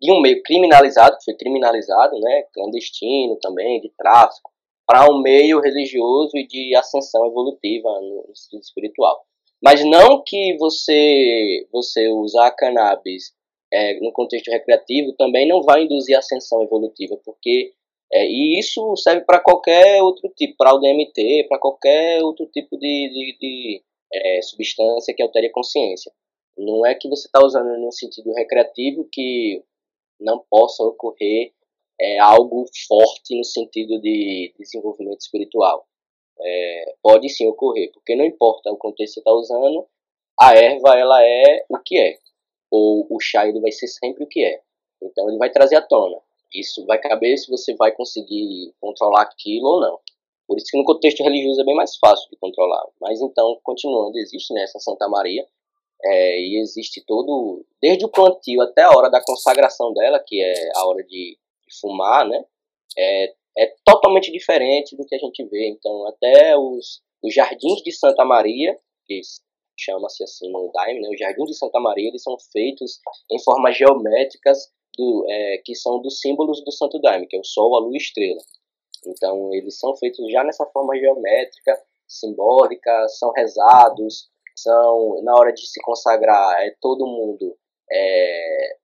de 0.00 0.12
um 0.12 0.20
meio 0.20 0.42
criminalizado, 0.42 1.16
que 1.18 1.24
foi 1.24 1.34
criminalizado, 1.34 2.18
né, 2.20 2.44
clandestino 2.52 3.36
também, 3.40 3.80
de 3.80 3.90
tráfico, 3.96 4.50
para 4.86 5.10
um 5.10 5.20
meio 5.20 5.60
religioso 5.60 6.36
e 6.36 6.46
de 6.46 6.74
ascensão 6.74 7.26
evolutiva 7.26 7.88
no, 8.00 8.30
sentido 8.34 8.62
espiritual. 8.62 9.22
Mas 9.62 9.84
não 9.84 10.22
que 10.24 10.56
você 10.58 11.66
você 11.72 12.08
usar 12.08 12.50
cannabis 12.52 13.32
é, 13.72 14.00
no 14.00 14.12
contexto 14.12 14.50
recreativo 14.50 15.12
também 15.18 15.46
não 15.46 15.62
vai 15.62 15.82
induzir 15.82 16.16
ascensão 16.16 16.62
evolutiva, 16.62 17.20
porque 17.24 17.72
é, 18.10 18.26
e 18.26 18.58
isso 18.58 18.96
serve 18.96 19.24
para 19.26 19.40
qualquer 19.40 20.02
outro 20.02 20.32
tipo, 20.34 20.56
para 20.56 20.74
o 20.74 20.78
DMT, 20.78 21.46
para 21.48 21.58
qualquer 21.58 22.22
outro 22.22 22.46
tipo 22.46 22.78
de, 22.78 23.10
de, 23.10 23.38
de 23.38 23.82
é, 24.12 24.42
substância 24.42 25.14
que 25.14 25.22
altere 25.22 25.48
a 25.48 25.52
consciência. 25.52 26.10
Não 26.56 26.86
é 26.86 26.94
que 26.94 27.08
você 27.08 27.26
está 27.26 27.44
usando 27.44 27.78
no 27.78 27.92
sentido 27.92 28.32
recreativo 28.32 29.06
que 29.12 29.62
não 30.20 30.44
possa 30.50 30.82
ocorrer 30.84 31.52
é, 32.00 32.18
algo 32.18 32.64
forte 32.86 33.36
no 33.36 33.44
sentido 33.44 34.00
de 34.00 34.54
desenvolvimento 34.58 35.20
espiritual. 35.20 35.86
É, 36.40 36.94
pode 37.02 37.28
sim 37.28 37.46
ocorrer, 37.46 37.90
porque 37.92 38.14
não 38.14 38.24
importa 38.24 38.70
o 38.70 38.76
contexto 38.76 39.14
que 39.14 39.14
você 39.14 39.20
está 39.20 39.32
usando, 39.32 39.86
a 40.40 40.54
erva 40.54 40.96
ela 40.96 41.24
é 41.24 41.64
o 41.68 41.78
que 41.78 41.98
é, 41.98 42.18
ou 42.70 43.06
o 43.10 43.18
chá 43.20 43.48
ele 43.48 43.60
vai 43.60 43.72
ser 43.72 43.88
sempre 43.88 44.22
o 44.22 44.28
que 44.28 44.44
é. 44.44 44.60
Então 45.02 45.28
ele 45.28 45.38
vai 45.38 45.50
trazer 45.50 45.76
à 45.76 45.82
tona. 45.82 46.18
Isso 46.54 46.86
vai 46.86 46.98
caber 46.98 47.36
se 47.36 47.50
você 47.50 47.74
vai 47.74 47.92
conseguir 47.92 48.72
controlar 48.80 49.22
aquilo 49.22 49.66
ou 49.66 49.80
não. 49.80 50.00
Por 50.46 50.56
isso 50.56 50.66
que 50.70 50.78
no 50.78 50.84
contexto 50.84 51.22
religioso 51.22 51.60
é 51.60 51.64
bem 51.64 51.74
mais 51.74 51.96
fácil 51.98 52.28
de 52.30 52.36
controlar. 52.36 52.86
Mas 53.00 53.20
então, 53.20 53.58
continuando, 53.62 54.16
existe 54.18 54.54
né, 54.54 54.66
Santa 54.66 55.08
Maria, 55.08 55.46
é, 56.04 56.40
e 56.40 56.60
existe 56.60 57.04
todo, 57.04 57.64
desde 57.82 58.04
o 58.04 58.10
plantio 58.10 58.60
até 58.62 58.82
a 58.82 58.90
hora 58.90 59.10
da 59.10 59.22
consagração 59.24 59.92
dela, 59.92 60.22
que 60.24 60.40
é 60.40 60.70
a 60.76 60.86
hora 60.86 61.02
de, 61.02 61.38
de 61.66 61.80
fumar, 61.80 62.26
né? 62.26 62.44
É, 62.96 63.34
é 63.58 63.74
totalmente 63.84 64.30
diferente 64.30 64.96
do 64.96 65.04
que 65.04 65.14
a 65.14 65.18
gente 65.18 65.44
vê. 65.44 65.68
Então, 65.68 66.06
até 66.06 66.56
os, 66.56 67.02
os 67.22 67.34
jardins 67.34 67.82
de 67.82 67.92
Santa 67.92 68.24
Maria, 68.24 68.78
que 69.06 69.20
chama-se 69.76 70.22
assim 70.22 70.50
no 70.50 70.70
Daime, 70.72 71.00
né? 71.00 71.08
Os 71.10 71.18
jardins 71.18 71.46
de 71.46 71.56
Santa 71.56 71.80
Maria, 71.80 72.08
eles 72.08 72.22
são 72.22 72.36
feitos 72.52 73.00
em 73.30 73.42
formas 73.42 73.76
geométricas 73.76 74.70
do, 74.96 75.26
é, 75.28 75.58
que 75.64 75.74
são 75.74 76.00
dos 76.00 76.20
símbolos 76.20 76.62
do 76.64 76.72
Santo 76.72 77.00
Daime, 77.00 77.26
que 77.26 77.36
é 77.36 77.40
o 77.40 77.44
Sol, 77.44 77.76
a 77.76 77.80
Lua 77.80 77.92
e 77.92 77.96
a 77.96 77.98
Estrela. 77.98 78.40
Então, 79.06 79.54
eles 79.54 79.78
são 79.78 79.96
feitos 79.96 80.30
já 80.30 80.42
nessa 80.44 80.66
forma 80.66 80.96
geométrica, 80.96 81.80
simbólica, 82.06 83.08
são 83.08 83.30
rezados, 83.32 84.28
são, 84.62 85.22
na 85.22 85.34
hora 85.34 85.52
de 85.52 85.66
se 85.66 85.80
consagrar, 85.82 86.60
é 86.62 86.74
todo 86.80 87.06
mundo 87.06 87.56
é, 87.90 88.76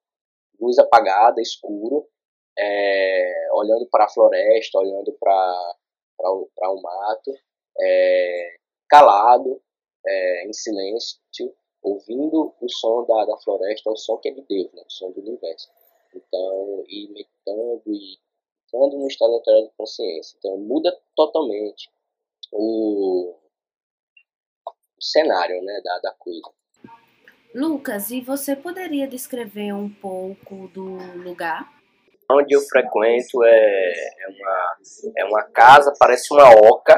luz 0.60 0.78
apagada, 0.78 1.40
escuro, 1.40 2.06
é, 2.58 3.48
olhando 3.52 3.86
para 3.90 4.04
a 4.04 4.08
floresta, 4.08 4.78
olhando 4.78 5.12
para 5.18 6.70
o 6.70 6.82
mato, 6.82 7.32
é, 7.80 8.56
calado, 8.88 9.60
é, 10.06 10.46
em 10.46 10.52
silêncio, 10.52 11.18
ouvindo 11.82 12.54
o 12.60 12.68
som 12.68 13.04
da, 13.04 13.24
da 13.26 13.36
floresta, 13.38 13.90
o 13.90 13.96
som 13.96 14.16
que 14.18 14.28
é 14.28 14.32
de 14.32 14.42
Deus, 14.42 14.72
né, 14.72 14.82
o 14.86 14.92
som 14.92 15.10
do 15.10 15.20
universo. 15.20 15.68
Então, 16.14 16.84
e 16.88 17.08
meditando 17.08 17.82
e 17.86 18.18
entrando 18.66 18.98
no 18.98 19.06
estado 19.06 19.34
alterado 19.34 19.66
de 19.66 19.72
consciência. 19.76 20.36
Então, 20.38 20.56
muda 20.58 20.96
totalmente 21.14 21.90
o, 22.52 23.34
cenário 25.10 25.62
né, 25.62 25.80
da, 25.84 25.98
da 25.98 26.14
coisa. 26.18 26.40
Lucas, 27.54 28.10
e 28.10 28.20
você 28.20 28.56
poderia 28.56 29.06
descrever 29.06 29.72
um 29.72 29.88
pouco 29.88 30.68
do 30.68 30.96
lugar? 31.22 31.72
Onde 32.30 32.54
eu 32.54 32.60
frequento 32.62 33.44
é, 33.44 33.92
é, 33.92 34.28
uma, 34.28 34.76
é 35.18 35.24
uma 35.24 35.42
casa, 35.44 35.94
parece 35.98 36.32
uma 36.32 36.50
oca, 36.50 36.94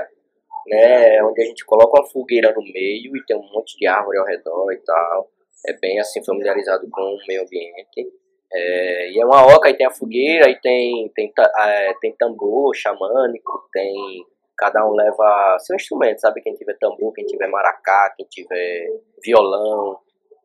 né, 0.66 1.22
onde 1.24 1.42
a 1.42 1.46
gente 1.46 1.64
coloca 1.64 2.00
uma 2.00 2.08
fogueira 2.08 2.52
no 2.54 2.62
meio 2.62 3.16
e 3.16 3.26
tem 3.26 3.36
um 3.36 3.52
monte 3.52 3.76
de 3.76 3.86
árvore 3.86 4.18
ao 4.18 4.24
redor 4.24 4.72
e 4.72 4.78
tal. 4.78 5.30
É 5.66 5.72
bem 5.78 6.00
assim 6.00 6.24
familiarizado 6.24 6.88
com 6.90 7.02
o 7.02 7.18
meio 7.28 7.42
ambiente. 7.42 8.10
É, 8.52 9.10
e 9.10 9.20
é 9.20 9.26
uma 9.26 9.44
oca, 9.54 9.68
e 9.68 9.74
tem 9.74 9.86
a 9.86 9.90
fogueira, 9.90 10.48
e 10.48 10.58
tem, 10.60 11.10
tem, 11.14 11.32
é, 11.58 11.92
tem 12.00 12.14
tambor 12.16 12.74
xamânico, 12.74 13.68
tem 13.72 14.24
cada 14.56 14.86
um 14.86 14.92
leva 14.92 15.56
seu 15.60 15.76
instrumento, 15.76 16.20
sabe? 16.20 16.40
Quem 16.40 16.54
tiver 16.54 16.76
tambor, 16.78 17.12
quem 17.12 17.24
tiver 17.26 17.48
maracá, 17.48 18.14
quem 18.16 18.26
tiver 18.26 18.88
violão, 19.22 19.98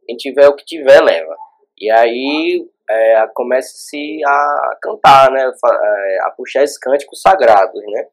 quem 0.05 0.17
tiver 0.17 0.47
o 0.47 0.55
que 0.55 0.65
tiver, 0.65 1.01
leva. 1.01 1.35
E 1.77 1.89
aí 1.89 2.67
é, 2.89 3.27
começa-se 3.33 4.21
a 4.25 4.77
cantar, 4.81 5.31
né? 5.31 5.43
É, 5.43 6.19
a 6.23 6.31
puxar 6.31 6.63
esses 6.63 6.77
cânticos 6.77 7.21
sagrados, 7.21 7.81
né? 7.87 8.07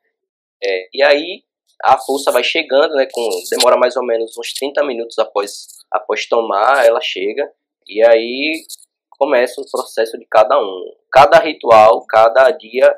É, 0.63 0.89
e 0.93 1.03
aí 1.03 1.43
a 1.85 1.97
força 1.99 2.31
vai 2.31 2.43
chegando, 2.43 2.95
né? 2.95 3.07
Com, 3.13 3.29
demora 3.51 3.77
mais 3.77 3.97
ou 3.97 4.05
menos 4.05 4.37
uns 4.39 4.53
30 4.55 4.85
minutos 4.85 5.19
após, 5.19 5.67
após 5.91 6.27
tomar, 6.27 6.87
ela 6.87 7.01
chega. 7.01 7.51
E 7.87 8.05
aí 8.05 8.63
começa 9.11 9.61
o 9.61 9.71
processo 9.71 10.17
de 10.19 10.27
cada 10.27 10.59
um. 10.59 10.85
Cada 11.11 11.39
ritual, 11.39 12.05
cada 12.07 12.51
dia, 12.53 12.97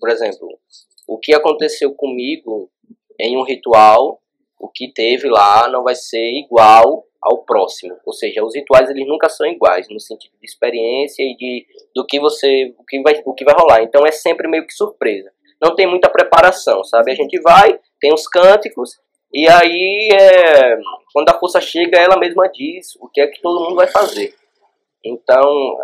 por 0.00 0.08
exemplo, 0.10 0.48
o 1.12 1.18
que 1.18 1.34
aconteceu 1.34 1.92
comigo 1.94 2.70
em 3.20 3.36
um 3.36 3.44
ritual, 3.44 4.20
o 4.58 4.68
que 4.68 4.92
teve 4.92 5.28
lá 5.28 5.68
não 5.68 5.82
vai 5.82 5.94
ser 5.94 6.32
igual 6.38 7.04
ao 7.20 7.44
próximo. 7.44 7.96
Ou 8.06 8.12
seja, 8.12 8.44
os 8.44 8.54
rituais 8.54 8.88
eles 8.88 9.06
nunca 9.06 9.28
são 9.28 9.46
iguais 9.46 9.86
no 9.90 10.00
sentido 10.00 10.32
de 10.40 10.46
experiência 10.46 11.22
e 11.22 11.36
de 11.36 11.66
do 11.94 12.06
que 12.06 12.18
você 12.18 12.74
o 12.78 12.84
que 12.84 13.00
vai 13.02 13.20
o 13.24 13.34
que 13.34 13.44
vai 13.44 13.54
rolar. 13.54 13.82
Então 13.82 14.06
é 14.06 14.10
sempre 14.10 14.48
meio 14.48 14.66
que 14.66 14.72
surpresa. 14.72 15.30
Não 15.60 15.74
tem 15.74 15.86
muita 15.86 16.08
preparação, 16.08 16.82
sabe? 16.82 17.12
A 17.12 17.14
gente 17.14 17.40
vai, 17.40 17.78
tem 18.00 18.12
os 18.12 18.26
cânticos 18.26 18.98
e 19.32 19.48
aí 19.48 20.08
é, 20.12 20.76
quando 21.12 21.28
a 21.28 21.38
força 21.38 21.60
chega, 21.60 21.98
ela 21.98 22.18
mesma 22.18 22.48
diz 22.48 22.96
o 23.00 23.08
que 23.08 23.20
é 23.20 23.26
que 23.26 23.40
todo 23.40 23.62
mundo 23.62 23.76
vai 23.76 23.86
fazer. 23.86 24.34
Então, 25.04 25.78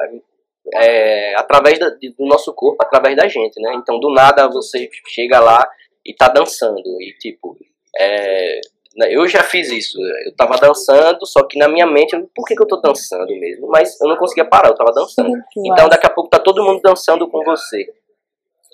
é, 0.75 1.35
através 1.37 1.79
da, 1.79 1.89
do 1.89 2.27
nosso 2.27 2.53
corpo, 2.55 2.83
através 2.83 3.17
da 3.17 3.29
gente, 3.29 3.61
né? 3.61 3.73
Então, 3.75 3.99
do 3.99 4.11
nada 4.11 4.49
você 4.49 4.89
chega 5.09 5.41
lá 5.41 5.69
e 6.05 6.15
tá 6.15 6.29
dançando 6.29 7.01
e 7.01 7.15
tipo, 7.19 7.57
é, 7.99 8.61
né, 8.97 9.15
eu 9.15 9.27
já 9.29 9.43
fiz 9.43 9.71
isso. 9.71 9.99
Eu 10.27 10.35
tava 10.35 10.57
dançando, 10.57 11.25
só 11.25 11.45
que 11.45 11.59
na 11.59 11.69
minha 11.69 11.87
mente, 11.87 12.17
por 12.35 12.45
que, 12.47 12.57
que 12.57 12.63
eu 12.63 12.67
tô 12.67 12.77
dançando 12.77 13.29
mesmo? 13.29 13.69
Mas 13.69 13.99
eu 14.01 14.09
não 14.09 14.17
conseguia 14.17 14.45
parar, 14.45 14.69
eu 14.69 14.75
tava 14.75 14.93
dançando. 14.93 15.33
Então, 15.57 15.89
daqui 15.89 16.07
a 16.07 16.11
pouco 16.11 16.31
tá 16.31 16.39
todo 16.39 16.65
mundo 16.65 16.81
dançando 16.83 17.29
com 17.29 17.45
você. 17.45 17.87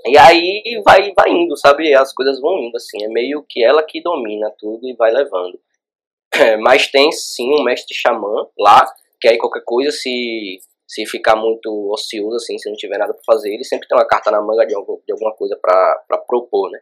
E 0.07 0.19
aí 0.19 0.63
vai, 0.85 1.13
vai 1.15 1.31
indo, 1.31 1.57
sabe? 1.57 1.95
As 1.95 2.13
coisas 2.13 2.41
vão 2.41 2.59
indo, 2.59 2.77
assim. 2.77 3.05
É 3.05 3.09
meio 3.09 3.45
que 3.49 3.63
ela 3.63 3.83
que 3.83 4.03
domina 4.03 4.51
tudo 4.59 4.87
e 4.87 4.95
vai 4.95 5.11
levando. 5.11 5.59
É, 6.35 6.57
mas 6.57 6.89
tem 6.89 7.13
sim 7.13 7.55
um 7.55 7.63
mestre 7.63 7.95
xamã 7.95 8.47
lá, 8.59 8.85
que 9.21 9.29
aí 9.29 9.39
qualquer 9.39 9.63
coisa, 9.65 9.91
se 9.93 10.59
se 10.95 11.05
ficar 11.07 11.35
muito 11.35 11.69
ocioso, 11.91 12.37
assim, 12.37 12.57
se 12.57 12.71
não 12.71 12.77
tiver 12.77 12.99
nada 12.99 13.13
para 13.13 13.23
fazer, 13.27 13.53
ele 13.53 13.65
sempre 13.65 13.89
tem 13.89 13.99
uma 13.99 14.07
carta 14.07 14.31
na 14.31 14.41
manga 14.41 14.65
de, 14.65 14.77
algum, 14.77 15.01
de 15.05 15.13
alguma 15.13 15.35
coisa 15.35 15.59
para 15.61 16.19
propor, 16.19 16.71
né? 16.71 16.81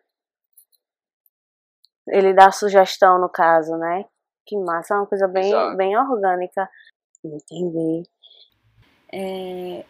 Ele 2.09 2.35
dá 2.35 2.51
sugestão, 2.51 3.19
no 3.19 3.31
caso, 3.31 3.75
né? 3.79 4.05
Que 4.45 4.59
massa, 4.59 4.95
é 4.95 4.97
uma 4.99 5.07
coisa 5.07 5.27
bem, 5.27 5.51
bem 5.77 5.97
orgânica. 5.97 6.69
Entendi. 7.25 8.03
É, 9.11 9.85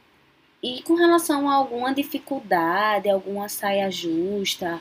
e 0.62 0.82
com 0.85 0.94
relação 0.94 1.48
a 1.48 1.54
alguma 1.54 1.92
dificuldade, 1.92 3.11
alguma 3.11 3.48
saia 3.48 3.90
justa, 3.90 4.80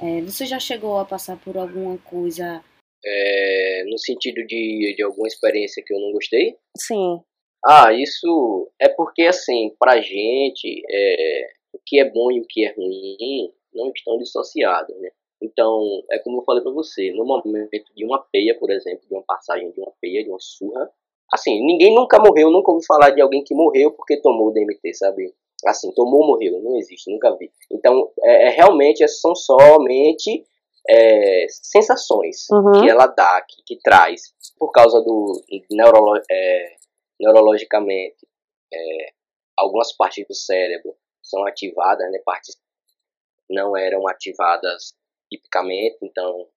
é, 0.00 0.20
você 0.22 0.46
já 0.46 0.58
chegou 0.58 0.98
a 0.98 1.04
passar 1.04 1.36
por 1.36 1.56
alguma 1.56 1.96
coisa? 1.98 2.64
É, 3.04 3.84
no 3.88 3.98
sentido 3.98 4.44
de, 4.46 4.94
de 4.96 5.02
alguma 5.04 5.28
experiência 5.28 5.82
que 5.86 5.94
eu 5.94 6.00
não 6.00 6.10
gostei? 6.12 6.56
Sim. 6.76 7.22
Ah, 7.64 7.92
isso 7.92 8.70
é 8.80 8.88
porque, 8.88 9.22
assim, 9.22 9.74
pra 9.78 10.00
gente, 10.00 10.82
é, 10.88 11.46
o 11.72 11.78
que 11.84 12.00
é 12.00 12.10
bom 12.10 12.30
e 12.30 12.40
o 12.40 12.46
que 12.48 12.64
é 12.64 12.72
ruim 12.72 13.52
não 13.74 13.90
estão 13.94 14.16
dissociados, 14.18 14.96
né? 14.98 15.10
Então, 15.42 16.02
é 16.10 16.18
como 16.18 16.40
eu 16.40 16.44
falei 16.44 16.62
pra 16.62 16.72
você, 16.72 17.12
no 17.12 17.24
momento 17.24 17.94
de 17.94 18.04
uma 18.04 18.18
peia, 18.30 18.58
por 18.58 18.70
exemplo, 18.70 19.06
de 19.08 19.14
uma 19.14 19.22
passagem 19.22 19.70
de 19.70 19.80
uma 19.80 19.92
peia, 20.00 20.22
de 20.22 20.30
uma 20.30 20.38
surra, 20.38 20.90
assim, 21.32 21.64
ninguém 21.64 21.94
nunca 21.94 22.18
morreu, 22.18 22.50
nunca 22.50 22.70
ouvi 22.70 22.84
falar 22.84 23.10
de 23.10 23.22
alguém 23.22 23.42
que 23.42 23.54
morreu 23.54 23.92
porque 23.92 24.20
tomou 24.20 24.48
o 24.48 24.52
DMT, 24.52 24.94
sabe? 24.94 25.32
Assim, 25.64 25.92
tomou 25.92 26.20
ou 26.20 26.26
morreu, 26.26 26.60
não 26.62 26.76
existe, 26.76 27.10
nunca 27.10 27.34
vi. 27.36 27.50
Então, 27.70 28.10
é, 28.22 28.48
é 28.48 28.50
realmente, 28.50 29.06
são 29.08 29.34
somente 29.34 30.44
é, 30.88 31.46
sensações 31.48 32.46
uhum. 32.50 32.80
que 32.80 32.90
ela 32.90 33.06
dá, 33.06 33.42
que, 33.42 33.62
que, 33.66 33.80
traz, 33.82 34.34
por 34.58 34.70
causa 34.72 35.00
do 35.00 35.40
neurolo, 35.70 36.20
é, 36.30 36.72
neurologicamente, 37.20 38.26
é, 38.72 39.12
algumas 39.56 39.94
partes 39.96 40.26
do 40.26 40.34
cérebro 40.34 40.96
são 41.22 41.46
ativadas, 41.46 42.10
né, 42.10 42.18
partes 42.24 42.56
não 43.48 43.76
eram 43.76 44.06
ativadas 44.08 44.94
tipicamente, 45.30 45.98
então 46.02 46.48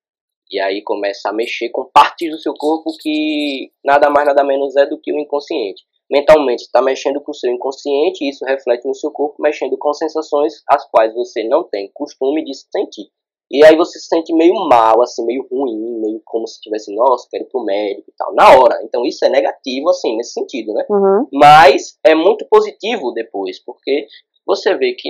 E 0.52 0.60
aí 0.60 0.84
começa 0.84 1.30
a 1.30 1.34
mexer 1.34 1.70
com 1.70 1.90
partes 1.92 2.30
do 2.32 2.38
seu 2.40 2.54
corpo 2.54 2.92
que 3.00 3.72
nada 3.84 4.10
mais 4.10 4.28
nada 4.28 4.44
menos 4.44 4.76
é 4.76 4.86
do 4.86 5.00
que 5.00 5.12
o 5.12 5.20
inconsciente. 5.20 5.84
Mentalmente 6.12 6.64
está 6.64 6.82
mexendo 6.82 7.22
com 7.22 7.32
o 7.32 7.36
seu 7.36 7.52
inconsciente 7.52 8.24
e 8.24 8.30
isso 8.30 8.46
reflete 8.46 8.86
no 8.88 8.94
seu 8.94 9.10
corpo, 9.12 9.42
mexendo 9.42 9.78
com 9.78 9.94
sensações 9.94 10.62
as 10.70 10.86
quais 10.92 11.14
você 11.14 11.44
não 11.48 11.64
tem 11.64 11.90
costume 11.94 12.44
de 12.46 12.54
sentir. 12.56 13.10
E 13.52 13.64
aí 13.64 13.76
você 13.76 14.00
se 14.00 14.08
sente 14.08 14.34
meio 14.34 14.54
mal, 14.68 15.02
assim, 15.02 15.26
meio 15.26 15.48
ruim, 15.52 16.00
meio 16.02 16.22
como 16.26 16.48
se 16.48 16.60
tivesse, 16.60 16.94
nossa, 16.96 17.28
quero 17.30 17.44
ir 17.44 17.50
pro 17.50 17.64
médico 17.64 18.10
e 18.10 18.14
tal, 18.18 18.34
na 18.34 18.50
hora. 18.58 18.80
Então 18.84 19.06
isso 19.06 19.24
é 19.26 19.30
negativo, 19.30 19.90
assim, 19.90 20.18
nesse 20.18 20.34
sentido, 20.34 20.74
né? 20.74 20.86
Uhum. 20.90 21.28
Mas 21.32 21.98
é 22.04 22.16
muito 22.16 22.48
positivo 22.50 23.12
depois, 23.12 23.64
porque 23.64 24.08
você 24.46 24.76
vê 24.76 24.94
que 24.94 25.10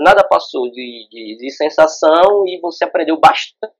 nada 0.00 0.24
passou 0.24 0.70
de, 0.70 1.06
de, 1.10 1.36
de 1.38 1.50
sensação 1.50 2.46
e 2.46 2.58
você 2.60 2.84
aprendeu 2.84 3.18
bastante. 3.18 3.72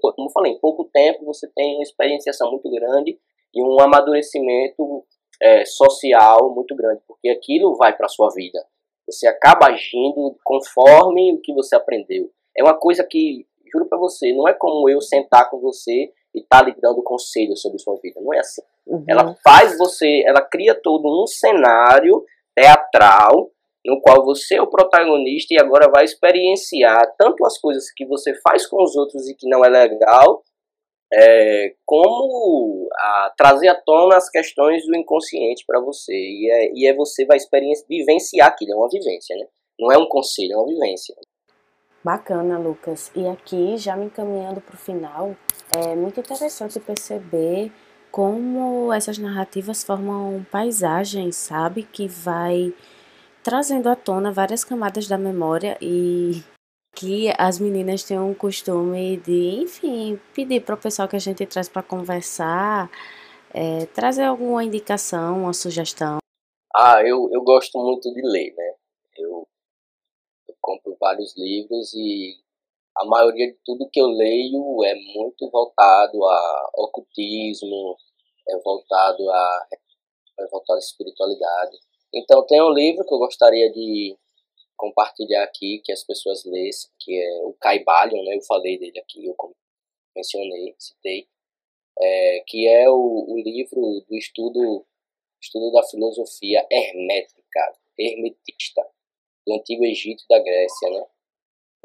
Como 0.00 0.28
eu 0.28 0.32
falei, 0.32 0.52
em 0.52 0.58
pouco 0.58 0.88
tempo 0.92 1.24
você 1.24 1.48
tem 1.54 1.74
uma 1.74 1.82
experienciação 1.82 2.50
muito 2.50 2.68
grande 2.70 3.18
e 3.54 3.62
um 3.62 3.80
amadurecimento 3.80 5.04
é, 5.40 5.64
social 5.64 6.52
muito 6.54 6.74
grande, 6.74 7.00
porque 7.06 7.28
aquilo 7.28 7.76
vai 7.76 7.96
para 7.96 8.08
sua 8.08 8.28
vida. 8.34 8.58
Você 9.06 9.26
acaba 9.26 9.66
agindo 9.66 10.36
conforme 10.44 11.32
o 11.32 11.40
que 11.40 11.52
você 11.54 11.74
aprendeu. 11.74 12.30
É 12.56 12.62
uma 12.62 12.78
coisa 12.78 13.04
que, 13.08 13.46
juro 13.72 13.86
para 13.86 13.98
você, 13.98 14.32
não 14.32 14.48
é 14.48 14.54
como 14.54 14.88
eu 14.88 15.00
sentar 15.00 15.48
com 15.50 15.60
você 15.60 16.12
e 16.34 16.40
estar 16.40 16.60
tá 16.60 16.64
lhe 16.64 16.74
dando 16.80 17.02
conselhos 17.02 17.60
sobre 17.60 17.78
sua 17.78 17.96
vida. 18.02 18.20
Não 18.20 18.34
é 18.34 18.38
assim. 18.38 18.62
Uhum. 18.86 19.04
Ela 19.08 19.34
faz 19.42 19.76
você, 19.78 20.22
ela 20.26 20.42
cria 20.42 20.74
todo 20.74 21.22
um 21.22 21.26
cenário 21.26 22.24
teatral 22.54 23.50
no 23.84 24.00
qual 24.00 24.24
você 24.24 24.56
é 24.56 24.62
o 24.62 24.68
protagonista 24.68 25.54
e 25.54 25.60
agora 25.60 25.90
vai 25.90 26.04
experienciar 26.04 27.14
tanto 27.18 27.44
as 27.46 27.58
coisas 27.58 27.90
que 27.92 28.04
você 28.04 28.34
faz 28.42 28.66
com 28.66 28.82
os 28.82 28.94
outros 28.94 29.28
e 29.28 29.34
que 29.34 29.48
não 29.48 29.64
é 29.64 29.68
legal, 29.68 30.42
é, 31.12 31.74
como 31.84 32.88
a, 32.92 33.32
trazer 33.36 33.68
à 33.68 33.74
tona 33.74 34.16
as 34.16 34.28
questões 34.28 34.86
do 34.86 34.94
inconsciente 34.96 35.64
para 35.66 35.80
você. 35.80 36.12
E 36.12 36.50
é, 36.50 36.72
e 36.74 36.86
é 36.86 36.94
você 36.94 37.24
vai 37.24 37.38
vivenciar 37.88 38.48
aquilo, 38.48 38.72
é 38.72 38.76
uma 38.76 38.88
vivência, 38.88 39.34
né? 39.36 39.46
Não 39.78 39.90
é 39.90 39.96
um 39.96 40.08
conselho, 40.08 40.52
é 40.52 40.56
uma 40.56 40.66
vivência. 40.66 41.14
Bacana, 42.02 42.58
Lucas. 42.58 43.10
E 43.14 43.26
aqui, 43.28 43.76
já 43.76 43.96
me 43.96 44.06
encaminhando 44.06 44.60
para 44.60 44.74
o 44.74 44.78
final, 44.78 45.36
é 45.76 45.94
muito 45.94 46.18
interessante 46.20 46.80
perceber 46.80 47.70
como 48.10 48.92
essas 48.92 49.18
narrativas 49.18 49.84
formam 49.84 50.44
paisagens, 50.50 51.36
sabe? 51.36 51.82
Que 51.82 52.08
vai 52.08 52.74
trazendo 53.42 53.88
à 53.88 53.96
tona 53.96 54.32
várias 54.32 54.64
camadas 54.64 55.06
da 55.06 55.18
memória 55.18 55.76
e 55.80 56.42
que 56.94 57.32
as 57.38 57.58
meninas 57.58 58.02
têm 58.02 58.18
um 58.18 58.34
costume 58.34 59.16
de, 59.18 59.60
enfim, 59.62 60.18
pedir 60.34 60.60
para 60.62 60.74
o 60.74 60.78
pessoal 60.78 61.06
que 61.06 61.16
a 61.16 61.20
gente 61.20 61.46
traz 61.46 61.68
para 61.68 61.82
conversar, 61.82 62.90
é, 63.54 63.86
trazer 63.86 64.24
alguma 64.24 64.64
indicação, 64.64 65.42
uma 65.42 65.52
sugestão. 65.52 66.18
Ah, 66.74 67.02
eu, 67.02 67.28
eu 67.32 67.42
gosto 67.42 67.78
muito 67.78 68.12
de 68.12 68.22
ler, 68.22 68.54
né? 68.56 68.69
Vários 71.10 71.36
livros 71.36 71.92
e 71.92 72.36
a 72.96 73.04
maioria 73.04 73.48
de 73.48 73.58
tudo 73.64 73.88
que 73.90 74.00
eu 74.00 74.06
leio 74.06 74.84
é 74.84 74.94
muito 74.94 75.50
voltado 75.50 76.24
a 76.24 76.70
ocultismo, 76.76 77.96
é 78.48 78.56
voltado 78.58 79.28
a, 79.28 79.66
é 80.38 80.46
voltado 80.46 80.76
à 80.76 80.78
espiritualidade. 80.78 81.78
Então 82.14 82.46
tem 82.46 82.62
um 82.62 82.72
livro 82.72 83.04
que 83.04 83.12
eu 83.12 83.18
gostaria 83.18 83.72
de 83.72 84.16
compartilhar 84.76 85.42
aqui, 85.42 85.82
que 85.84 85.92
as 85.92 86.04
pessoas 86.04 86.44
lessem, 86.44 86.90
que 87.00 87.20
é 87.20 87.44
o 87.44 87.54
Caibalion, 87.54 88.22
né? 88.24 88.36
Eu 88.36 88.42
falei 88.42 88.78
dele 88.78 89.00
aqui, 89.00 89.26
eu 89.26 89.34
mencionei, 90.14 90.76
citei, 90.78 91.26
é, 91.98 92.44
que 92.46 92.68
é 92.68 92.88
o, 92.88 93.26
o, 93.28 93.36
livro 93.36 93.80
do 94.08 94.16
estudo, 94.16 94.86
estudo 95.40 95.72
da 95.72 95.82
filosofia 95.82 96.64
hermética, 96.70 97.72
hermetista, 97.98 98.86
do 99.46 99.54
Antigo 99.54 99.84
Egito 99.84 100.24
da 100.28 100.38
Grécia, 100.38 100.90
né? 100.90 101.06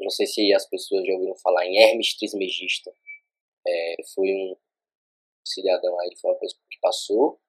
Não 0.00 0.10
sei 0.10 0.26
se 0.26 0.52
as 0.52 0.68
pessoas 0.68 1.06
já 1.06 1.12
ouviram 1.14 1.36
falar 1.36 1.66
em 1.66 1.76
Hermes 1.76 2.16
Trismegista. 2.16 2.92
É, 3.66 3.96
foi 4.14 4.28
um 4.28 4.56
cidadão 5.44 5.98
aí, 6.00 6.10
foi 6.20 6.30
uma 6.30 6.38
pessoa 6.38 6.62
que 6.70 6.78
passou 6.80 7.40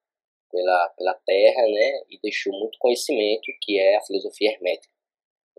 pela, 0.50 0.88
pela 0.96 1.14
Terra, 1.26 1.62
né, 1.62 2.02
e 2.08 2.18
deixou 2.22 2.52
muito 2.58 2.78
conhecimento, 2.78 3.52
que 3.62 3.78
é 3.78 3.96
a 3.96 4.02
filosofia 4.02 4.52
hermética. 4.52 4.92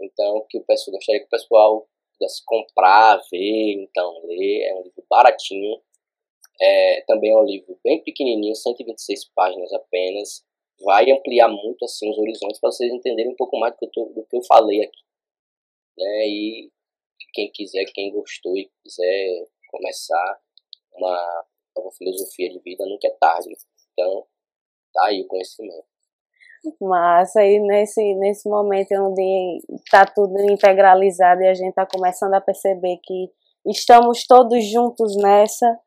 Então, 0.02 0.46
que 0.50 0.58
o 0.58 0.64
pessoal 0.64 0.96
gostaria 0.96 1.22
que 1.22 1.28
o 1.28 1.30
pessoal 1.30 1.88
pudesse 2.18 2.44
comprar, 2.46 3.22
ver, 3.32 3.74
então 3.74 4.26
ler, 4.26 4.64
é 4.64 4.76
um 4.76 4.84
livro 4.84 5.06
baratinho. 5.10 5.82
É, 6.62 7.02
também 7.08 7.32
é 7.32 7.38
um 7.38 7.46
livro 7.46 7.80
bem 7.84 8.04
pequenininho, 8.04 8.56
126 8.56 9.26
páginas 9.34 9.72
apenas. 9.74 10.46
Vai 10.84 11.12
ampliar 11.12 11.50
muito 11.50 11.84
assim 11.84 12.10
os 12.10 12.18
horizontes 12.18 12.60
para 12.60 12.72
vocês 12.72 12.92
entenderem 12.92 13.32
um 13.32 13.36
pouco 13.36 13.58
mais 13.60 13.74
do 13.74 13.80
que 13.80 13.86
eu, 13.86 13.92
tô, 13.92 14.06
do 14.14 14.26
que 14.26 14.38
eu 14.38 14.44
falei 14.44 14.84
aqui. 14.84 15.02
Né? 15.98 16.28
E 16.28 16.72
quem 17.34 17.52
quiser, 17.52 17.86
quem 17.94 18.12
gostou 18.12 18.56
e 18.58 18.70
quiser 18.84 19.48
começar 19.70 20.40
uma 20.94 21.46
nova 21.76 21.92
filosofia 21.92 22.50
de 22.50 22.60
vida, 22.60 22.86
nunca 22.86 23.08
é 23.08 23.16
tarde. 23.20 23.56
Então, 23.94 24.26
tá 24.94 25.06
aí 25.08 25.22
o 25.22 25.28
conhecimento. 25.28 25.86
Mas 26.82 27.36
aí 27.36 27.60
nesse, 27.60 28.16
nesse 28.16 28.50
momento 28.50 28.92
onde 28.94 29.60
está 29.86 30.06
tudo 30.06 30.40
integralizado 30.52 31.42
e 31.42 31.48
a 31.48 31.54
gente 31.54 31.70
está 31.70 31.86
começando 31.86 32.34
a 32.34 32.42
perceber 32.42 33.00
que 33.04 33.32
estamos 33.66 34.26
todos 34.26 34.66
juntos 34.66 35.16
nessa, 35.18 35.80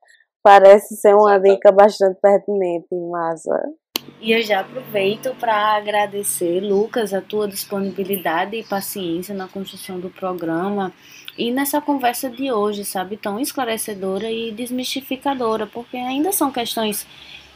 parece 0.42 0.96
ser 0.96 1.14
uma 1.14 1.38
dica 1.38 1.70
bastante 1.70 2.18
pertinente, 2.20 2.94
Massa. 2.94 3.74
E 4.22 4.30
eu 4.30 4.40
já 4.40 4.60
aproveito 4.60 5.34
para 5.34 5.74
agradecer, 5.76 6.60
Lucas, 6.60 7.12
a 7.12 7.20
tua 7.20 7.48
disponibilidade 7.48 8.54
e 8.54 8.62
paciência 8.62 9.34
na 9.34 9.48
construção 9.48 9.98
do 9.98 10.08
programa 10.08 10.92
e 11.36 11.50
nessa 11.50 11.80
conversa 11.80 12.30
de 12.30 12.52
hoje, 12.52 12.84
sabe, 12.84 13.16
tão 13.16 13.40
esclarecedora 13.40 14.30
e 14.30 14.52
desmistificadora, 14.52 15.66
porque 15.66 15.96
ainda 15.96 16.30
são 16.30 16.52
questões 16.52 17.04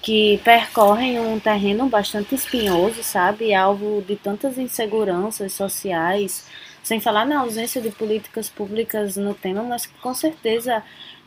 que 0.03 0.41
percorrem 0.43 1.21
um 1.21 1.39
terreno 1.39 1.89
bastante 1.89 2.35
espinhoso, 2.35 3.01
sabe? 3.05 3.55
Alvo 3.55 4.03
de 4.03 4.17
tantas 4.17 4.59
inseguranças 4.59 5.53
sociais, 5.53 6.49
sem 6.83 6.99
falar 6.99 7.27
na 7.27 7.43
ausência 7.43 7.81
de 7.81 7.91
políticas 7.91 8.49
públicas 8.49 9.17
no 9.17 9.35
tema, 9.35 9.63
mas 9.63 9.87
que 9.87 9.95
com 10.01 10.13
certeza 10.13 10.83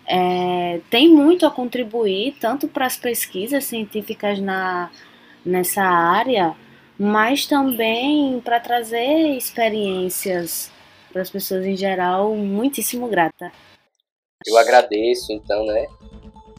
é, 0.05 0.81
tem 0.89 1.07
muito 1.07 1.45
a 1.45 1.51
contribuir, 1.51 2.35
tanto 2.41 2.67
para 2.67 2.85
as 2.85 2.97
pesquisas 2.97 3.63
científicas 3.63 4.37
na, 4.39 4.89
nessa 5.45 5.83
área, 5.83 6.55
mas 6.97 7.45
também 7.45 8.39
para 8.41 8.59
trazer 8.59 9.37
experiências 9.37 10.71
para 11.11 11.21
as 11.21 11.29
pessoas 11.29 11.65
em 11.65 11.75
geral, 11.75 12.35
muitíssimo 12.35 13.07
grata. 13.07 13.51
Eu 14.45 14.57
agradeço, 14.57 15.33
então, 15.33 15.65
né? 15.65 15.87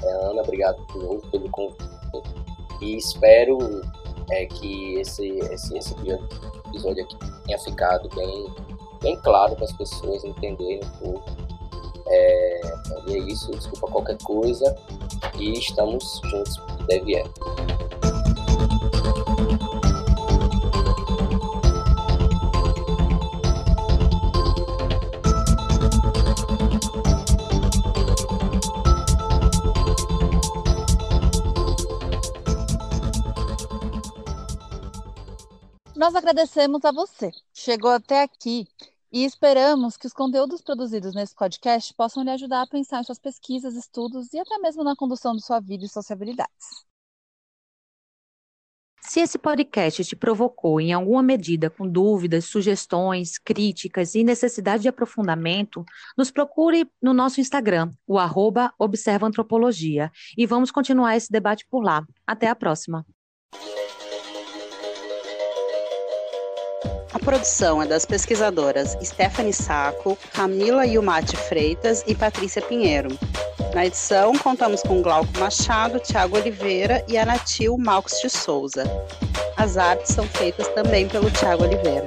Ana, 0.02 0.42
obrigado 0.42 0.84
de 0.88 0.98
novo 0.98 1.30
pelo 1.30 1.50
convite 1.50 1.90
e 2.80 2.96
espero 2.96 3.58
é, 4.30 4.46
que 4.46 4.94
esse, 4.94 5.28
esse, 5.28 5.76
esse 5.76 5.94
episódio 6.66 7.04
aqui 7.04 7.16
tenha 7.44 7.58
ficado 7.58 8.08
bem, 8.14 8.54
bem 9.02 9.20
claro 9.22 9.54
para 9.56 9.64
as 9.64 9.72
pessoas 9.72 10.24
entenderem 10.24 10.80
um 10.84 10.98
pouco. 10.98 11.30
É, 12.06 12.60
e 13.06 13.14
é 13.14 13.18
isso, 13.18 13.50
desculpa 13.52 13.86
qualquer 13.88 14.18
coisa 14.24 14.74
e 15.38 15.52
estamos 15.52 16.20
juntos, 16.24 16.60
deve 16.86 17.16
é. 17.16 17.24
Nós 36.00 36.14
agradecemos 36.14 36.82
a 36.86 36.92
você. 36.92 37.30
Chegou 37.52 37.90
até 37.90 38.22
aqui 38.22 38.66
e 39.12 39.22
esperamos 39.22 39.98
que 39.98 40.06
os 40.06 40.14
conteúdos 40.14 40.62
produzidos 40.62 41.14
nesse 41.14 41.34
podcast 41.34 41.92
possam 41.92 42.22
lhe 42.22 42.30
ajudar 42.30 42.62
a 42.62 42.66
pensar 42.66 43.00
em 43.00 43.04
suas 43.04 43.18
pesquisas, 43.18 43.74
estudos 43.74 44.32
e 44.32 44.38
até 44.38 44.56
mesmo 44.60 44.82
na 44.82 44.96
condução 44.96 45.36
de 45.36 45.44
sua 45.44 45.60
vida 45.60 45.84
e 45.84 45.88
sociabilidades. 45.90 46.86
Se 49.02 49.20
esse 49.20 49.36
podcast 49.36 50.02
te 50.02 50.16
provocou 50.16 50.80
em 50.80 50.94
alguma 50.94 51.22
medida 51.22 51.68
com 51.68 51.86
dúvidas, 51.86 52.46
sugestões, 52.46 53.36
críticas 53.36 54.14
e 54.14 54.24
necessidade 54.24 54.84
de 54.84 54.88
aprofundamento, 54.88 55.84
nos 56.16 56.30
procure 56.30 56.90
no 57.02 57.12
nosso 57.12 57.42
Instagram, 57.42 57.92
o 58.06 58.18
arroba 58.18 58.72
Observa 58.78 59.26
Antropologia, 59.26 60.10
e 60.34 60.46
vamos 60.46 60.70
continuar 60.70 61.14
esse 61.14 61.30
debate 61.30 61.66
por 61.66 61.82
lá. 61.82 62.06
Até 62.26 62.48
a 62.48 62.56
próxima! 62.56 63.04
A 67.12 67.18
produção 67.18 67.82
é 67.82 67.86
das 67.86 68.06
pesquisadoras 68.06 68.96
Stephanie 69.02 69.52
Saco, 69.52 70.16
Camila 70.32 70.86
Yumati 70.86 71.36
Freitas 71.36 72.04
e 72.06 72.14
Patrícia 72.14 72.62
Pinheiro. 72.62 73.08
Na 73.74 73.84
edição, 73.84 74.32
contamos 74.38 74.80
com 74.82 75.02
Glauco 75.02 75.38
Machado, 75.38 75.98
Tiago 75.98 76.36
Oliveira 76.36 77.04
e 77.08 77.18
a 77.18 77.26
Natil 77.26 77.76
Malcos 77.76 78.20
de 78.20 78.30
Souza. 78.30 78.84
As 79.56 79.76
artes 79.76 80.14
são 80.14 80.24
feitas 80.24 80.68
também 80.68 81.08
pelo 81.08 81.30
Tiago 81.30 81.64
Oliveira. 81.64 82.06